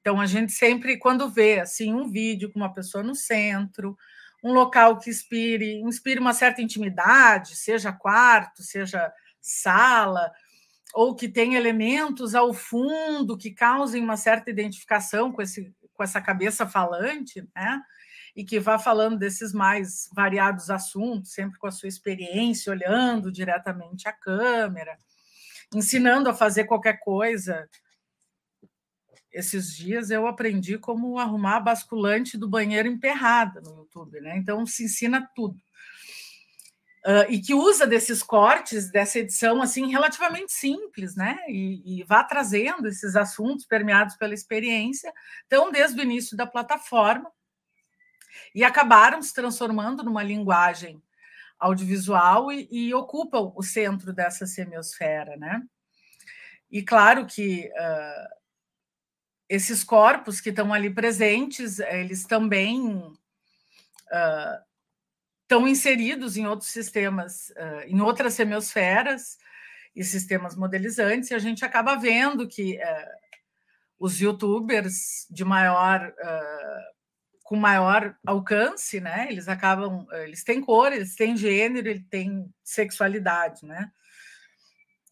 Então 0.00 0.20
a 0.20 0.26
gente 0.26 0.52
sempre, 0.52 0.98
quando 0.98 1.30
vê 1.30 1.60
assim 1.60 1.94
um 1.94 2.10
vídeo 2.10 2.50
com 2.50 2.58
uma 2.58 2.74
pessoa 2.74 3.04
no 3.04 3.14
centro, 3.14 3.96
um 4.44 4.52
local 4.52 4.98
que 4.98 5.08
inspire, 5.08 5.80
inspire 5.80 6.20
uma 6.20 6.34
certa 6.34 6.60
intimidade, 6.60 7.56
seja 7.56 7.90
quarto, 7.90 8.62
seja 8.62 9.10
sala, 9.40 10.30
ou 10.92 11.16
que 11.16 11.28
tenha 11.28 11.58
elementos 11.58 12.34
ao 12.34 12.52
fundo 12.52 13.38
que 13.38 13.50
causem 13.50 14.02
uma 14.02 14.18
certa 14.18 14.50
identificação 14.50 15.32
com 15.32 15.40
esse, 15.40 15.74
com 15.94 16.02
essa 16.02 16.20
cabeça 16.20 16.66
falante, 16.66 17.42
né? 17.56 17.80
E 18.36 18.44
que 18.44 18.60
vá 18.60 18.78
falando 18.78 19.16
desses 19.16 19.52
mais 19.54 20.10
variados 20.14 20.68
assuntos, 20.68 21.32
sempre 21.32 21.58
com 21.58 21.66
a 21.66 21.70
sua 21.70 21.88
experiência, 21.88 22.70
olhando 22.70 23.32
diretamente 23.32 24.06
a 24.06 24.12
câmera, 24.12 24.98
ensinando 25.74 26.28
a 26.28 26.34
fazer 26.34 26.64
qualquer 26.64 26.98
coisa. 27.00 27.66
Esses 29.34 29.76
dias 29.76 30.10
eu 30.10 30.26
aprendi 30.26 30.78
como 30.78 31.18
arrumar 31.18 31.56
a 31.56 31.60
basculante 31.60 32.38
do 32.38 32.48
banheiro 32.48 32.88
emperrada 32.88 33.60
no 33.60 33.78
YouTube, 33.78 34.20
né? 34.20 34.36
Então 34.38 34.64
se 34.64 34.84
ensina 34.84 35.28
tudo 35.34 35.58
uh, 37.04 37.30
e 37.30 37.40
que 37.40 37.54
usa 37.54 37.86
desses 37.86 38.22
cortes 38.22 38.90
dessa 38.90 39.18
edição 39.18 39.60
assim 39.60 39.90
relativamente 39.90 40.52
simples, 40.52 41.14
né? 41.14 41.38
E, 41.48 42.00
e 42.00 42.02
vá 42.04 42.24
trazendo 42.24 42.88
esses 42.88 43.14
assuntos 43.14 43.66
permeados 43.66 44.16
pela 44.16 44.34
experiência, 44.34 45.12
então 45.46 45.70
desde 45.70 46.00
o 46.00 46.02
início 46.02 46.36
da 46.36 46.46
plataforma 46.46 47.30
e 48.54 48.64
acabaram 48.64 49.22
se 49.22 49.32
transformando 49.32 50.02
numa 50.02 50.22
linguagem 50.22 51.02
audiovisual 51.58 52.50
e, 52.50 52.68
e 52.70 52.94
ocupam 52.94 53.52
o 53.54 53.62
centro 53.62 54.12
dessa 54.12 54.46
semiosfera, 54.46 55.36
né? 55.36 55.62
E 56.70 56.82
claro 56.82 57.26
que 57.26 57.70
uh, 57.70 58.43
esses 59.48 59.84
corpos 59.84 60.40
que 60.40 60.50
estão 60.50 60.72
ali 60.72 60.90
presentes, 60.90 61.78
eles 61.78 62.24
também 62.24 62.96
uh, 62.96 64.64
estão 65.42 65.68
inseridos 65.68 66.36
em 66.36 66.46
outros 66.46 66.70
sistemas, 66.70 67.50
uh, 67.50 67.86
em 67.86 68.00
outras 68.00 68.34
semiosferas 68.34 69.38
e 69.94 70.02
sistemas 70.02 70.56
modelizantes, 70.56 71.30
e 71.30 71.34
a 71.34 71.38
gente 71.38 71.64
acaba 71.64 71.94
vendo 71.96 72.48
que 72.48 72.76
uh, 72.76 73.34
os 73.98 74.20
youtubers 74.20 75.26
de 75.30 75.44
maior 75.44 76.08
uh, 76.08 76.94
com 77.44 77.56
maior 77.56 78.16
alcance, 78.26 79.00
né? 79.00 79.26
Eles 79.30 79.48
acabam, 79.48 80.06
eles 80.22 80.42
têm 80.42 80.62
cor, 80.62 80.90
eles 80.92 81.14
têm 81.14 81.36
gênero, 81.36 81.88
eles 81.88 82.06
têm 82.08 82.50
sexualidade, 82.64 83.66
né? 83.66 83.92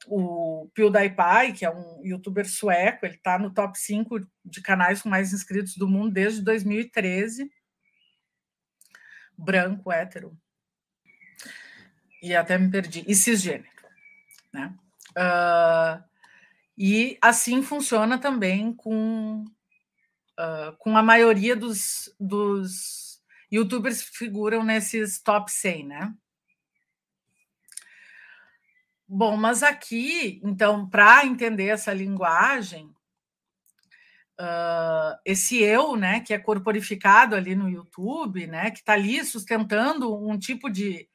O 0.06 0.68
PewDiePie, 0.74 1.52
que 1.56 1.64
é 1.64 1.70
um 1.70 2.04
youtuber 2.04 2.48
sueco, 2.48 3.06
ele 3.06 3.14
está 3.14 3.38
no 3.38 3.52
top 3.52 3.78
5 3.78 4.20
de 4.44 4.60
canais 4.60 5.02
com 5.02 5.08
mais 5.08 5.32
inscritos 5.32 5.76
do 5.76 5.88
mundo 5.88 6.12
desde 6.12 6.42
2013 6.42 7.50
branco, 9.42 9.90
hétero. 9.90 10.36
E 12.22 12.34
até 12.34 12.56
me 12.56 12.70
perdi. 12.70 13.04
E 13.06 13.14
cisgênero. 13.14 13.68
Né? 14.52 14.74
Uh, 15.10 16.02
e 16.76 17.18
assim 17.20 17.62
funciona 17.62 18.18
também 18.18 18.72
com, 18.74 19.44
uh, 20.38 20.76
com 20.78 20.96
a 20.96 21.02
maioria 21.02 21.56
dos, 21.56 22.14
dos 22.18 23.20
youtubers 23.50 24.02
que 24.02 24.16
figuram 24.16 24.62
nesses 24.62 25.20
top 25.20 25.50
100, 25.50 25.86
né? 25.86 26.14
Bom, 29.14 29.36
mas 29.36 29.62
aqui, 29.62 30.40
então, 30.42 30.88
para 30.88 31.26
entender 31.26 31.66
essa 31.66 31.92
linguagem, 31.92 32.86
uh, 34.40 35.20
esse 35.22 35.62
eu, 35.62 35.96
né, 35.96 36.20
que 36.20 36.32
é 36.32 36.38
corporificado 36.38 37.36
ali 37.36 37.54
no 37.54 37.68
YouTube, 37.68 38.46
né, 38.46 38.70
que 38.70 38.78
está 38.78 38.94
ali 38.94 39.22
sustentando 39.22 40.16
um 40.16 40.38
tipo 40.38 40.70
de 40.70 41.06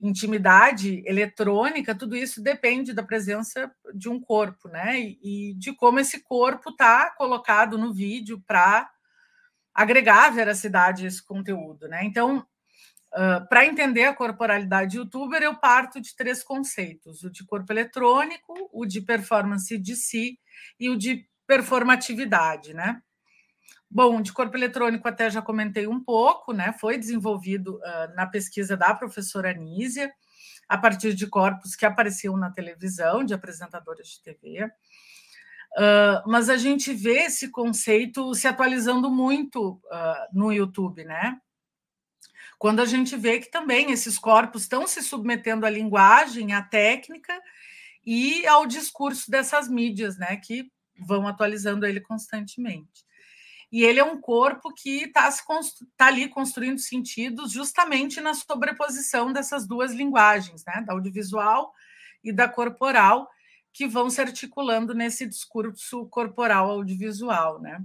intimidade 0.00 1.02
eletrônica, 1.04 1.92
tudo 1.92 2.14
isso 2.14 2.40
depende 2.40 2.92
da 2.92 3.02
presença 3.02 3.68
de 3.92 4.08
um 4.08 4.20
corpo, 4.20 4.68
né, 4.68 5.00
e, 5.00 5.50
e 5.50 5.54
de 5.54 5.72
como 5.72 5.98
esse 5.98 6.20
corpo 6.20 6.70
está 6.70 7.10
colocado 7.16 7.76
no 7.76 7.92
vídeo 7.92 8.40
para 8.46 8.88
agregar 9.74 10.30
veracidade 10.30 11.04
a 11.04 11.08
esse 11.08 11.24
conteúdo, 11.24 11.88
né? 11.88 12.04
Então, 12.04 12.46
Uh, 13.14 13.48
para 13.48 13.64
entender 13.64 14.04
a 14.04 14.14
corporalidade 14.14 14.98
youtuber, 14.98 15.42
eu 15.42 15.56
parto 15.56 16.00
de 16.00 16.14
três 16.14 16.42
conceitos: 16.44 17.24
o 17.24 17.30
de 17.30 17.44
corpo 17.44 17.72
eletrônico, 17.72 18.68
o 18.70 18.84
de 18.84 19.00
performance 19.00 19.76
de 19.78 19.96
si 19.96 20.38
e 20.78 20.90
o 20.90 20.96
de 20.96 21.26
performatividade, 21.46 22.74
né? 22.74 23.00
Bom, 23.90 24.20
de 24.20 24.30
corpo 24.30 24.54
eletrônico 24.54 25.08
até 25.08 25.30
já 25.30 25.40
comentei 25.40 25.86
um 25.86 26.02
pouco, 26.04 26.52
né? 26.52 26.74
Foi 26.78 26.98
desenvolvido 26.98 27.76
uh, 27.76 28.14
na 28.14 28.26
pesquisa 28.26 28.76
da 28.76 28.94
professora 28.94 29.54
Nízia, 29.54 30.12
a 30.68 30.76
partir 30.76 31.14
de 31.14 31.26
corpos 31.26 31.74
que 31.74 31.86
apareciam 31.86 32.36
na 32.36 32.50
televisão, 32.50 33.24
de 33.24 33.32
apresentadoras 33.32 34.06
de 34.08 34.22
TV. 34.22 34.64
Uh, 34.64 34.70
ah, 35.78 36.24
mas 36.26 36.50
a 36.50 36.58
gente 36.58 36.92
vê 36.92 37.20
esse 37.20 37.50
conceito 37.50 38.34
se 38.34 38.46
atualizando 38.46 39.10
muito 39.10 39.80
no 40.32 40.52
YouTube, 40.52 41.04
né? 41.04 41.40
Quando 42.58 42.80
a 42.80 42.86
gente 42.86 43.16
vê 43.16 43.38
que 43.38 43.50
também 43.50 43.92
esses 43.92 44.18
corpos 44.18 44.62
estão 44.62 44.86
se 44.86 45.02
submetendo 45.02 45.64
à 45.64 45.70
linguagem, 45.70 46.52
à 46.52 46.62
técnica 46.62 47.40
e 48.04 48.46
ao 48.46 48.66
discurso 48.66 49.30
dessas 49.30 49.68
mídias, 49.68 50.18
né? 50.18 50.36
Que 50.36 50.70
vão 50.98 51.28
atualizando 51.28 51.86
ele 51.86 52.00
constantemente. 52.00 53.06
E 53.70 53.84
ele 53.84 54.00
é 54.00 54.04
um 54.04 54.20
corpo 54.20 54.72
que 54.72 55.04
está 55.04 55.30
tá 55.96 56.06
ali 56.06 56.28
construindo 56.28 56.78
sentidos 56.78 57.52
justamente 57.52 58.20
na 58.20 58.32
sobreposição 58.32 59.32
dessas 59.32 59.66
duas 59.66 59.92
linguagens, 59.92 60.64
né, 60.66 60.82
da 60.86 60.94
audiovisual 60.94 61.72
e 62.24 62.32
da 62.32 62.48
corporal, 62.48 63.28
que 63.72 63.86
vão 63.86 64.08
se 64.08 64.20
articulando 64.20 64.94
nesse 64.94 65.26
discurso 65.26 66.06
corporal 66.06 66.70
audiovisual, 66.70 67.60
né? 67.60 67.84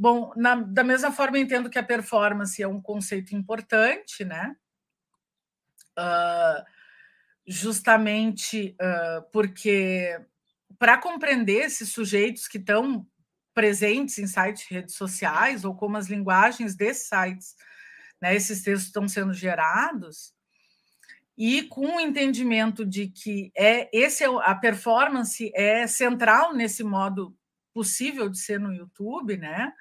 Bom, 0.00 0.32
na, 0.34 0.54
da 0.54 0.82
mesma 0.82 1.12
forma, 1.12 1.38
entendo 1.38 1.68
que 1.68 1.78
a 1.78 1.82
performance 1.82 2.62
é 2.62 2.66
um 2.66 2.80
conceito 2.80 3.36
importante, 3.36 4.24
né? 4.24 4.56
Uh, 5.90 6.64
justamente 7.46 8.74
uh, 8.80 9.30
porque 9.30 10.18
para 10.78 10.96
compreender 10.96 11.66
esses 11.66 11.90
sujeitos 11.90 12.48
que 12.48 12.56
estão 12.56 13.06
presentes 13.52 14.16
em 14.16 14.26
sites 14.26 14.66
de 14.66 14.74
redes 14.74 14.94
sociais 14.94 15.66
ou 15.66 15.74
como 15.74 15.98
as 15.98 16.08
linguagens 16.08 16.74
desses 16.74 17.06
sites, 17.06 17.54
né, 18.22 18.34
esses 18.34 18.62
textos 18.62 18.86
estão 18.86 19.06
sendo 19.06 19.34
gerados, 19.34 20.32
e 21.36 21.64
com 21.64 21.96
o 21.96 22.00
entendimento 22.00 22.86
de 22.86 23.08
que 23.08 23.52
é 23.54 23.90
esse 23.92 24.24
é 24.24 24.28
a 24.28 24.54
performance 24.54 25.52
é 25.54 25.86
central 25.86 26.54
nesse 26.54 26.82
modo 26.82 27.36
possível 27.74 28.30
de 28.30 28.38
ser 28.38 28.58
no 28.58 28.72
YouTube, 28.72 29.36
né? 29.36 29.74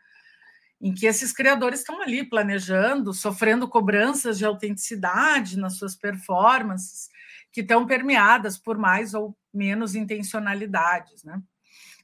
Em 0.82 0.94
que 0.94 1.06
esses 1.06 1.34
criadores 1.34 1.80
estão 1.80 2.02
ali 2.02 2.24
planejando, 2.24 3.14
sofrendo 3.14 3.68
cobranças 3.68 4.38
de 4.38 4.46
autenticidade 4.46 5.58
nas 5.58 5.78
suas 5.78 5.96
performances, 5.96 7.10
que 7.52 7.62
estão 7.62 7.86
permeadas 7.86 8.58
por 8.58 8.78
mais 8.78 9.14
ou 9.14 9.36
menos 9.54 9.96
intencionalidades, 9.96 11.24
né? 11.24 11.42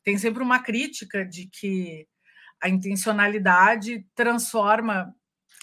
Tem 0.03 0.17
sempre 0.17 0.43
uma 0.43 0.59
crítica 0.59 1.25
de 1.25 1.47
que 1.47 2.07
a 2.61 2.69
intencionalidade 2.69 4.05
transforma 4.13 5.15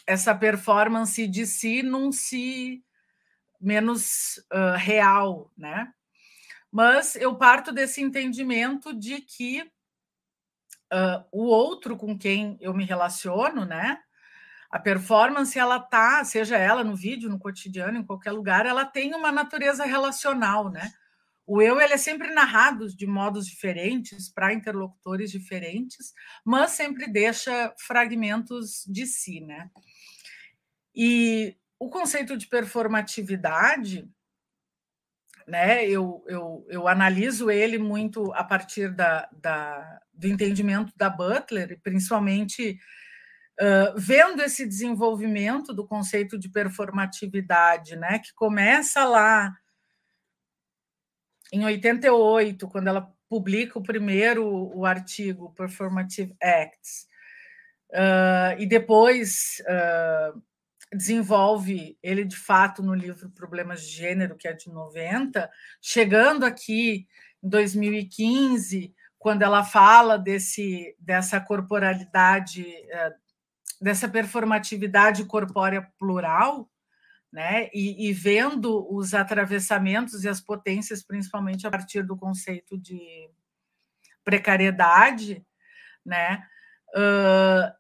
essa 0.07 0.35
performance 0.35 1.27
de 1.27 1.47
si 1.47 1.83
num 1.83 2.11
si 2.11 2.83
menos 3.61 4.39
uh, 4.53 4.77
real, 4.77 5.51
né? 5.57 5.93
Mas 6.71 7.15
eu 7.17 7.37
parto 7.37 7.71
desse 7.71 8.01
entendimento 8.01 8.93
de 8.93 9.21
que 9.21 9.71
uh, 10.93 11.25
o 11.33 11.45
outro 11.45 11.97
com 11.97 12.17
quem 12.17 12.59
eu 12.61 12.75
me 12.75 12.85
relaciono, 12.85 13.65
né? 13.65 13.99
A 14.71 14.79
performance, 14.79 15.59
ela 15.59 15.79
tá, 15.79 16.25
seja 16.25 16.57
ela 16.57 16.85
no 16.85 16.97
vídeo, 16.97 17.29
no 17.29 17.39
cotidiano, 17.39 17.99
em 17.99 18.05
qualquer 18.05 18.33
lugar, 18.33 18.65
ela 18.65 18.85
tem 18.85 19.15
uma 19.15 19.33
natureza 19.33 19.85
relacional, 19.85 20.71
né? 20.71 20.93
O 21.47 21.61
eu 21.61 21.81
ele 21.81 21.93
é 21.93 21.99
sempre 21.99 22.33
narrado 22.33 22.89
de 22.89 23.07
modos 23.07 23.47
diferentes 23.47 24.29
para 24.29 24.55
interlocutores 24.55 25.31
diferentes, 25.31 26.15
mas 26.45 26.71
sempre 26.71 27.07
deixa 27.07 27.75
fragmentos 27.79 28.85
de 28.87 29.07
si, 29.07 29.41
né? 29.41 29.69
E 30.95 31.57
o 31.79 31.91
conceito 31.91 32.37
de 32.37 32.47
performatividade, 32.47 34.09
né? 35.47 35.87
Eu, 35.87 36.25
eu, 36.27 36.67
eu 36.69 36.89
analiso 36.89 37.51
ele 37.51 37.79
muito 37.79 38.33
a 38.35 38.45
partir 38.45 38.91
da, 38.91 39.29
da 39.33 40.01
do 40.13 40.29
entendimento 40.29 40.93
da 40.97 41.11
Butler, 41.11 41.81
principalmente 41.83 42.79
uh, 43.61 43.99
vendo 43.99 44.43
esse 44.43 44.67
desenvolvimento 44.67 45.73
do 45.73 45.87
conceito 45.87 46.39
de 46.39 46.49
performatividade, 46.49 47.97
né? 47.97 48.19
Que 48.19 48.33
começa 48.35 49.05
lá 49.05 49.53
em 51.53 51.65
88, 51.65 52.69
quando 52.69 52.89
ela 52.89 53.13
publica 53.29 53.79
o 53.79 53.83
primeiro 53.83 54.47
o 54.47 54.87
artigo 54.87 55.53
Performative 55.55 56.35
Acts, 56.41 57.07
uh, 57.91 58.59
e 58.59 58.67
depois 58.67 59.63
uh, 59.63 60.43
desenvolve 60.93 61.99
ele 62.03 62.25
de 62.25 62.37
fato 62.37 62.83
no 62.83 62.95
livro 62.95 63.31
Problemas 63.31 63.83
de 63.83 63.93
Gênero, 63.93 64.37
que 64.37 64.47
é 64.47 64.53
de 64.53 64.69
90, 64.71 65.51
chegando 65.81 66.45
aqui 66.45 67.07
em 67.43 67.49
2015 67.49 68.95
quando 69.19 69.43
ela 69.43 69.63
fala 69.63 70.19
desse, 70.19 70.97
dessa 70.99 71.41
corporalidade, 71.41 72.67
eh, 72.67 73.15
dessa 73.81 74.09
performatividade 74.09 75.25
corpórea 75.27 75.89
plural, 75.97 76.69
né? 77.33 77.71
E, 77.73 78.09
e, 78.09 78.13
vendo 78.13 78.85
os 78.93 79.15
atravessamentos 79.15 80.25
e 80.25 80.29
as 80.29 80.41
potências, 80.41 81.05
principalmente 81.05 81.65
a 81.67 81.71
partir 81.71 82.03
do 82.03 82.17
conceito 82.17 82.77
de 82.77 83.31
precariedade, 84.25 85.47
né? 86.05 86.45
Uh, 86.95 87.73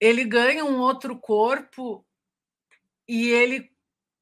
ele 0.00 0.24
ganha 0.24 0.64
um 0.64 0.78
outro 0.78 1.18
corpo 1.18 2.06
e 3.08 3.28
ele 3.28 3.72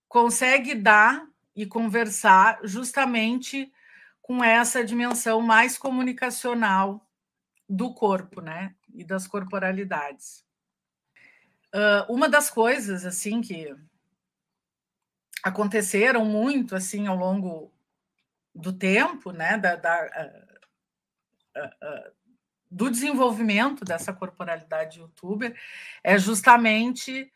consegue 0.09 0.75
dar 0.75 1.27
e 1.55 1.67
conversar 1.67 2.61
justamente 2.63 3.73
com 4.23 4.43
essa 4.43 4.85
dimensão 4.85 5.41
mais 5.41 5.77
comunicacional 5.77 7.05
do 7.69 7.93
corpo, 7.93 8.41
né? 8.41 8.75
E 8.95 9.03
das 9.03 9.27
corporalidades. 9.27 10.45
Uh, 11.75 12.13
uma 12.13 12.29
das 12.29 12.49
coisas 12.49 13.05
assim 13.05 13.41
que 13.41 13.75
aconteceram 15.43 16.25
muito 16.25 16.75
assim 16.75 17.07
ao 17.07 17.17
longo 17.17 17.73
do 18.55 18.73
tempo, 18.73 19.33
né, 19.33 19.59
da, 19.59 19.77
da 19.77 20.47
uh, 21.57 21.61
uh, 21.61 22.13
do 22.71 22.91
desenvolvimento 22.91 23.85
dessa 23.85 24.13
corporalidade 24.13 24.99
youtuber, 24.99 25.55
é 26.03 26.19
justamente 26.19 27.31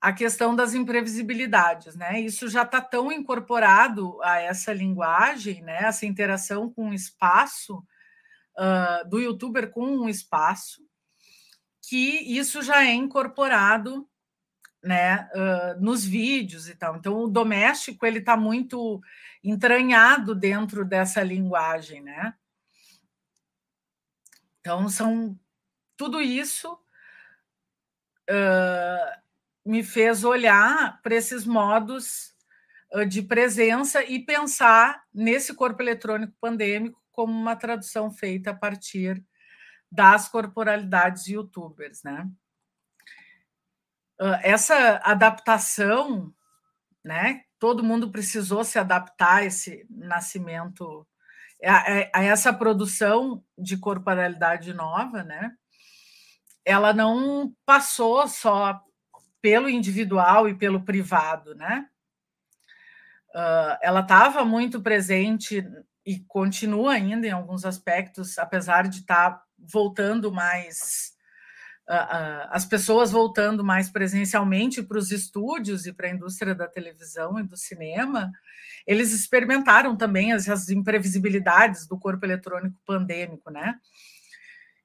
a 0.00 0.12
questão 0.12 0.54
das 0.54 0.74
imprevisibilidades, 0.74 1.96
né? 1.96 2.20
Isso 2.20 2.48
já 2.48 2.62
está 2.62 2.80
tão 2.80 3.10
incorporado 3.10 4.22
a 4.22 4.38
essa 4.40 4.72
linguagem, 4.72 5.62
né? 5.62 5.78
Essa 5.84 6.06
interação 6.06 6.70
com 6.70 6.90
o 6.90 6.94
espaço 6.94 7.84
uh, 8.56 9.08
do 9.08 9.18
youtuber 9.18 9.70
com 9.70 9.84
um 9.84 10.08
espaço, 10.08 10.86
que 11.82 12.18
isso 12.38 12.62
já 12.62 12.84
é 12.84 12.92
incorporado 12.92 14.08
né, 14.82 15.28
uh, 15.34 15.80
nos 15.80 16.04
vídeos 16.04 16.68
e 16.68 16.74
tal. 16.74 16.96
Então, 16.96 17.16
o 17.18 17.28
doméstico 17.28 18.06
ele 18.06 18.18
está 18.18 18.36
muito 18.36 19.00
entranhado 19.42 20.34
dentro 20.34 20.84
dessa 20.84 21.22
linguagem, 21.22 22.02
né? 22.02 22.34
Então, 24.60 24.88
são 24.88 25.38
tudo 25.96 26.20
isso 26.20 26.72
uh, 28.30 29.25
me 29.66 29.82
fez 29.82 30.24
olhar 30.24 31.00
para 31.02 31.14
esses 31.14 31.44
modos 31.44 32.34
de 33.08 33.20
presença 33.20 34.02
e 34.04 34.24
pensar 34.24 35.02
nesse 35.12 35.52
corpo 35.52 35.82
eletrônico 35.82 36.32
pandêmico 36.40 37.02
como 37.10 37.32
uma 37.32 37.56
tradução 37.56 38.10
feita 38.10 38.50
a 38.50 38.54
partir 38.54 39.22
das 39.90 40.28
corporalidades 40.28 41.26
youtubers, 41.26 42.02
né? 42.04 42.28
essa 44.42 45.00
adaptação, 45.04 46.32
né? 47.04 47.42
Todo 47.58 47.84
mundo 47.84 48.10
precisou 48.10 48.64
se 48.64 48.78
adaptar 48.78 49.36
a 49.36 49.44
esse 49.44 49.86
nascimento, 49.90 51.06
a, 51.62 52.18
a 52.18 52.22
essa 52.22 52.52
produção 52.52 53.44
de 53.58 53.76
corporalidade 53.76 54.72
nova, 54.72 55.22
né? 55.22 55.52
Ela 56.64 56.92
não 56.92 57.54
passou 57.64 58.26
só 58.26 58.82
pelo 59.46 59.68
individual 59.68 60.48
e 60.48 60.54
pelo 60.56 60.82
privado, 60.82 61.54
né? 61.54 61.86
Uh, 63.32 63.78
ela 63.80 64.00
estava 64.00 64.44
muito 64.44 64.82
presente 64.82 65.64
e 66.04 66.18
continua 66.26 66.94
ainda 66.94 67.28
em 67.28 67.30
alguns 67.30 67.64
aspectos, 67.64 68.38
apesar 68.38 68.88
de 68.88 68.98
estar 69.02 69.30
tá 69.30 69.42
voltando 69.56 70.32
mais 70.32 71.14
as 72.50 72.64
pessoas 72.64 73.12
voltando 73.12 73.62
mais 73.62 73.88
presencialmente 73.88 74.82
para 74.82 74.98
os 74.98 75.12
estúdios 75.12 75.86
e 75.86 75.92
para 75.92 76.08
a 76.08 76.10
indústria 76.10 76.52
da 76.52 76.66
televisão 76.66 77.38
e 77.38 77.44
do 77.44 77.56
cinema, 77.56 78.32
eles 78.84 79.12
experimentaram 79.12 79.96
também 79.96 80.32
as, 80.32 80.48
as 80.48 80.68
imprevisibilidades 80.68 81.86
do 81.86 81.96
corpo 81.96 82.26
eletrônico 82.26 82.76
pandêmico, 82.84 83.52
né? 83.52 83.78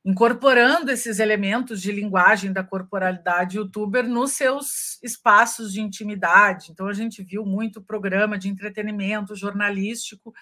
Incorporando 0.03 0.91
esses 0.91 1.19
elementos 1.19 1.81
de 1.81 1.91
linguagem 1.91 2.51
da 2.51 2.63
corporalidade 2.63 3.57
youtuber 3.57 4.07
nos 4.07 4.31
seus 4.31 4.97
espaços 5.03 5.71
de 5.71 5.79
intimidade. 5.79 6.71
Então, 6.71 6.87
a 6.87 6.93
gente 6.93 7.23
viu 7.23 7.45
muito 7.45 7.83
programa 7.83 8.37
de 8.37 8.49
entretenimento 8.49 9.35
jornalístico 9.35 10.33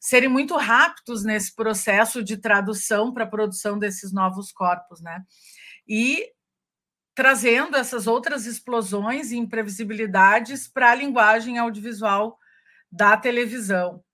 serem 0.00 0.28
muito 0.28 0.56
rápidos 0.56 1.24
nesse 1.24 1.54
processo 1.54 2.22
de 2.22 2.36
tradução 2.36 3.12
para 3.12 3.24
a 3.24 3.28
produção 3.28 3.78
desses 3.78 4.12
novos 4.12 4.52
corpos, 4.52 5.00
né? 5.00 5.24
e 5.88 6.30
trazendo 7.14 7.76
essas 7.76 8.06
outras 8.06 8.46
explosões 8.46 9.32
e 9.32 9.36
imprevisibilidades 9.36 10.68
para 10.68 10.92
a 10.92 10.94
linguagem 10.94 11.58
audiovisual 11.58 12.38
da 12.92 13.16
televisão. 13.16 14.04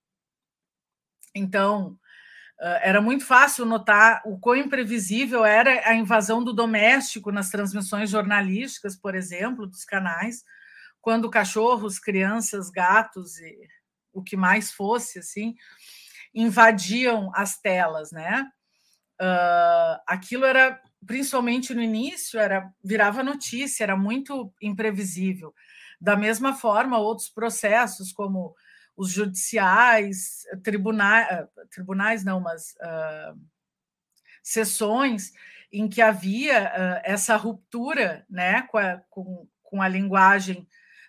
Então, 1.35 1.99
era 2.59 3.01
muito 3.01 3.25
fácil 3.25 3.65
notar 3.65 4.21
o 4.25 4.39
quão 4.39 4.55
imprevisível 4.55 5.43
era 5.43 5.89
a 5.89 5.93
invasão 5.93 6.43
do 6.43 6.53
doméstico 6.53 7.31
nas 7.31 7.49
transmissões 7.49 8.09
jornalísticas, 8.09 8.95
por 8.95 9.15
exemplo, 9.15 9.67
dos 9.67 9.83
canais, 9.83 10.43
quando 11.01 11.29
cachorros, 11.29 11.99
crianças, 11.99 12.69
gatos 12.69 13.37
e 13.39 13.55
o 14.13 14.23
que 14.23 14.37
mais 14.37 14.71
fosse, 14.71 15.19
assim, 15.19 15.53
invadiam 16.33 17.31
as 17.35 17.59
telas, 17.59 18.11
né? 18.11 18.47
Uh, 19.21 19.99
aquilo 20.07 20.45
era 20.45 20.81
principalmente 21.05 21.73
no 21.73 21.81
início, 21.81 22.39
era 22.39 22.69
virava 22.83 23.23
notícia, 23.23 23.83
era 23.83 23.95
muito 23.95 24.51
imprevisível. 24.61 25.53
Da 25.99 26.15
mesma 26.15 26.53
forma, 26.53 26.97
outros 26.97 27.29
processos, 27.29 28.11
como 28.11 28.55
os 28.95 29.09
judiciais, 29.11 30.45
tribunais, 30.63 31.27
eh, 31.29 31.47
tribunais 31.69 32.23
não, 32.23 32.39
mas 32.39 32.75
uh, 32.81 33.39
sessões 34.41 35.33
em 35.71 35.89
que 35.89 36.01
havia 36.01 36.63
uh, 36.63 37.01
essa 37.03 37.35
ruptura 37.35 38.25
né, 38.29 38.61
com, 38.63 38.77
a, 38.77 39.01
com, 39.09 39.47
com 39.61 39.81
a 39.81 39.87
linguagem 39.87 40.67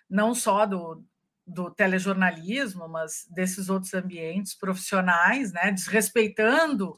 não 0.09 0.35
só 0.35 0.65
do, 0.65 1.03
do 1.45 1.71
telejornalismo, 1.71 2.87
mas 2.89 3.25
desses 3.29 3.69
outros 3.69 3.93
ambientes 3.93 4.53
profissionais, 4.53 5.53
né, 5.53 5.71
desrespeitando 5.71 6.97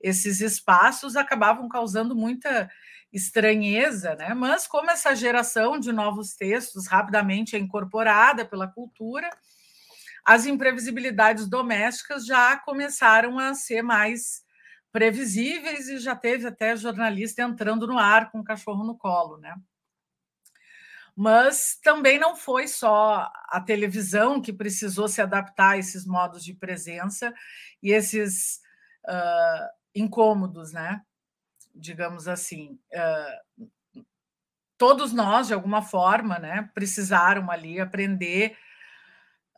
esses 0.00 0.40
espaços 0.40 1.16
acabavam 1.16 1.68
causando 1.68 2.14
muita 2.14 2.70
estranheza, 3.12 4.14
né? 4.14 4.34
Mas 4.34 4.66
como 4.66 4.90
essa 4.90 5.14
geração 5.14 5.78
de 5.78 5.92
novos 5.92 6.34
textos 6.34 6.86
rapidamente 6.86 7.56
é 7.56 7.58
incorporada 7.58 8.44
pela 8.44 8.68
cultura, 8.68 9.28
as 10.28 10.44
imprevisibilidades 10.44 11.48
domésticas 11.48 12.26
já 12.26 12.54
começaram 12.58 13.38
a 13.38 13.54
ser 13.54 13.80
mais 13.80 14.44
previsíveis 14.92 15.88
e 15.88 15.98
já 15.98 16.14
teve 16.14 16.46
até 16.46 16.76
jornalista 16.76 17.40
entrando 17.40 17.86
no 17.86 17.98
ar 17.98 18.30
com 18.30 18.40
o 18.40 18.44
cachorro 18.44 18.84
no 18.84 18.94
colo, 18.94 19.38
né? 19.38 19.56
Mas 21.16 21.78
também 21.82 22.18
não 22.18 22.36
foi 22.36 22.68
só 22.68 23.26
a 23.48 23.58
televisão 23.58 24.38
que 24.38 24.52
precisou 24.52 25.08
se 25.08 25.22
adaptar 25.22 25.70
a 25.70 25.78
esses 25.78 26.04
modos 26.04 26.44
de 26.44 26.52
presença 26.52 27.32
e 27.82 27.90
esses 27.90 28.60
uh, 29.06 29.66
incômodos, 29.94 30.74
né? 30.74 31.00
Digamos 31.74 32.28
assim. 32.28 32.78
Uh, 32.92 34.04
todos 34.76 35.10
nós, 35.10 35.46
de 35.46 35.54
alguma 35.54 35.80
forma, 35.80 36.38
né, 36.38 36.70
precisaram 36.74 37.50
ali 37.50 37.80
aprender 37.80 38.54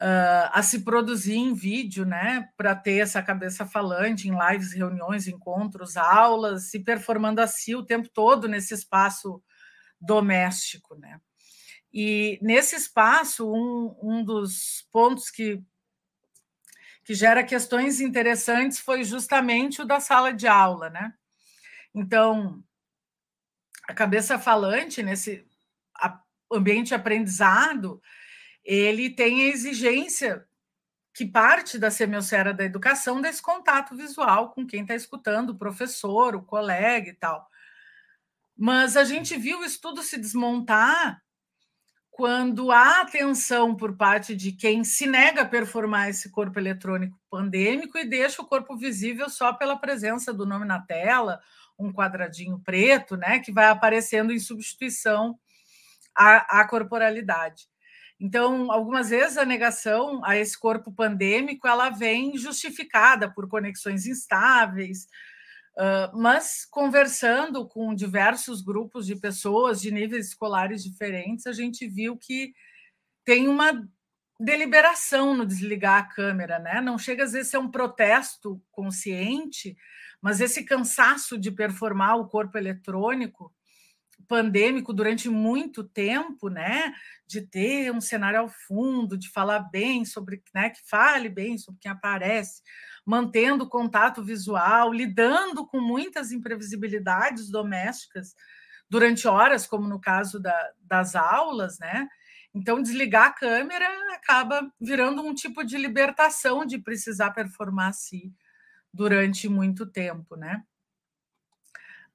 uh, 0.01 0.51
a 0.53 0.63
se 0.63 0.81
produzir 0.81 1.37
em 1.37 1.55
vídeo, 1.55 2.05
né, 2.05 2.49
para 2.57 2.75
ter 2.75 2.99
essa 2.99 3.23
cabeça 3.23 3.67
falante 3.67 4.29
em 4.29 4.37
lives, 4.37 4.73
reuniões, 4.73 5.29
encontros, 5.29 5.97
aulas, 5.97 6.71
se 6.71 6.81
performando 6.81 7.41
assim 7.41 7.75
o 7.75 7.85
tempo 7.85 8.09
todo 8.09 8.49
nesse 8.49 8.75
espaço 8.75 9.43
doméstico, 10.01 10.95
né. 10.97 11.21
E 11.93 12.39
nesse 12.41 12.77
espaço, 12.77 13.53
um, 13.53 13.97
um 14.03 14.25
dos 14.25 14.87
pontos 14.91 15.31
que 15.31 15.63
que 17.03 17.15
gera 17.15 17.43
questões 17.43 18.01
interessantes 18.01 18.79
foi 18.79 19.03
justamente 19.03 19.83
o 19.83 19.85
da 19.85 19.99
sala 19.99 20.33
de 20.33 20.47
aula, 20.47 20.91
né? 20.91 21.13
Então, 21.93 22.63
a 23.89 23.93
cabeça 23.93 24.39
falante 24.39 25.03
nesse 25.03 25.45
ambiente 26.53 26.95
aprendizado, 26.95 28.01
ele 28.65 29.11
tem 29.11 29.43
a 29.43 29.49
exigência 29.49 30.47
que 31.13 31.27
parte 31.27 31.79
da 31.79 31.91
semiosfera 31.91 32.55
da 32.55 32.65
educação 32.65 33.21
desse 33.21 33.43
contato 33.43 33.95
visual 33.97 34.51
com 34.51 34.67
quem 34.67 34.83
está 34.83 34.95
escutando, 34.95 35.51
o 35.51 35.59
professor, 35.59 36.37
o 36.37 36.43
colega 36.43 37.11
e 37.11 37.15
tal. 37.15 37.49
Mas 38.57 38.97
a 38.97 39.05
gente 39.05 39.37
viu 39.37 39.65
isso 39.65 39.81
tudo 39.81 40.03
se 40.03 40.19
desmontar 40.19 41.21
quando 42.11 42.71
há 42.71 43.01
atenção 43.01 43.75
por 43.75 43.97
parte 43.97 44.37
de 44.37 44.53
quem 44.53 44.85
se 44.85 45.07
nega 45.07 45.43
a 45.43 45.49
performar 45.49 46.11
esse 46.11 46.31
corpo 46.31 46.59
eletrônico 46.59 47.19
pandêmico 47.31 47.97
e 47.97 48.05
deixa 48.05 48.43
o 48.43 48.47
corpo 48.47 48.77
visível 48.77 49.31
só 49.31 49.55
pela 49.55 49.79
presença 49.79 50.33
do 50.33 50.45
nome 50.45 50.67
na 50.67 50.81
tela, 50.81 51.41
um 51.79 51.91
quadradinho 51.91 52.61
preto, 52.61 53.17
né, 53.17 53.39
que 53.39 53.51
vai 53.51 53.67
aparecendo 53.67 54.33
em 54.33 54.39
substituição 54.39 55.39
à, 56.15 56.61
à 56.61 56.69
corporalidade. 56.69 57.71
Então, 58.21 58.71
algumas 58.71 59.09
vezes 59.09 59.39
a 59.39 59.47
negação 59.47 60.23
a 60.25 60.37
esse 60.37 60.59
corpo 60.59 60.93
pandêmico 60.93 61.67
ela 61.67 61.89
vem 61.89 62.37
justificada 62.37 63.33
por 63.33 63.49
conexões 63.49 64.07
instáveis, 64.07 65.07
mas 66.13 66.67
conversando 66.71 67.67
com 67.67 67.95
diversos 67.95 68.61
grupos 68.61 69.07
de 69.07 69.17
pessoas 69.17 69.81
de 69.81 69.91
níveis 69.91 70.29
escolares 70.29 70.85
diferentes, 70.85 71.47
a 71.47 71.53
gente 71.53 71.89
viu 71.89 72.15
que 72.19 72.53
tem 73.25 73.49
uma 73.49 73.89
deliberação 74.39 75.35
no 75.35 75.47
desligar 75.47 75.99
a 75.99 76.03
câmera, 76.15 76.59
né? 76.59 76.81
Não 76.81 76.99
chega 76.99 77.25
às 77.25 77.33
vezes 77.33 77.49
a 77.49 77.51
ser 77.53 77.59
um 77.59 77.71
protesto 77.71 78.61
consciente, 78.71 79.77
mas 80.21 80.41
esse 80.41 80.65
cansaço 80.65 81.39
de 81.39 81.51
performar 81.51 82.17
o 82.17 82.29
corpo 82.29 82.59
eletrônico 82.59 83.51
pandêmico 84.31 84.93
durante 84.93 85.29
muito 85.29 85.83
tempo, 85.83 86.49
né, 86.49 86.95
de 87.27 87.41
ter 87.43 87.91
um 87.93 88.01
cenário 88.01 88.39
ao 88.39 88.49
fundo, 88.49 89.19
de 89.19 89.29
falar 89.29 89.59
bem 89.59 90.05
sobre, 90.05 90.41
né, 90.55 90.71
que 90.71 90.89
fale 90.89 91.29
bem 91.29 91.59
sobre 91.59 91.81
quem 91.81 91.91
aparece, 91.91 92.63
mantendo 93.05 93.69
contato 93.69 94.23
visual, 94.23 94.93
lidando 94.93 95.67
com 95.67 95.81
muitas 95.81 96.31
imprevisibilidades 96.31 97.51
domésticas 97.51 98.37
durante 98.89 99.27
horas, 99.27 99.67
como 99.67 99.89
no 99.89 100.01
caso 100.01 100.39
da, 100.39 100.71
das 100.81 101.17
aulas, 101.17 101.81
né? 101.81 102.07
Então, 102.55 102.81
desligar 102.83 103.27
a 103.29 103.33
câmera 103.33 103.89
acaba 104.15 104.73
virando 104.81 105.23
um 105.23 105.35
tipo 105.35 105.65
de 105.65 105.77
libertação 105.77 106.65
de 106.65 106.79
precisar 106.79 107.33
performar 107.33 107.89
assim 107.89 108.33
durante 108.93 109.49
muito 109.49 109.87
tempo, 109.87 110.37
né? 110.37 110.63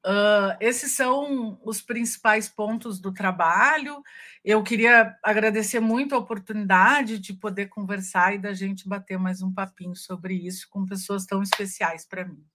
Uh, 0.06 0.54
esses 0.60 0.92
são 0.92 1.60
os 1.66 1.82
principais 1.82 2.48
pontos 2.48 3.00
do 3.00 3.12
trabalho. 3.12 4.04
Eu 4.44 4.62
queria 4.62 5.18
agradecer 5.24 5.80
muito 5.80 6.14
a 6.14 6.20
oportunidade 6.20 7.18
de 7.18 7.34
poder 7.34 7.70
conversar 7.70 8.36
e 8.36 8.38
da 8.38 8.54
gente 8.54 8.88
bater 8.88 9.18
mais 9.18 9.42
um 9.42 9.52
papinho 9.52 9.96
sobre 9.96 10.36
isso 10.36 10.68
com 10.70 10.86
pessoas 10.86 11.26
tão 11.26 11.42
especiais 11.42 12.06
para 12.06 12.24
mim. 12.24 12.46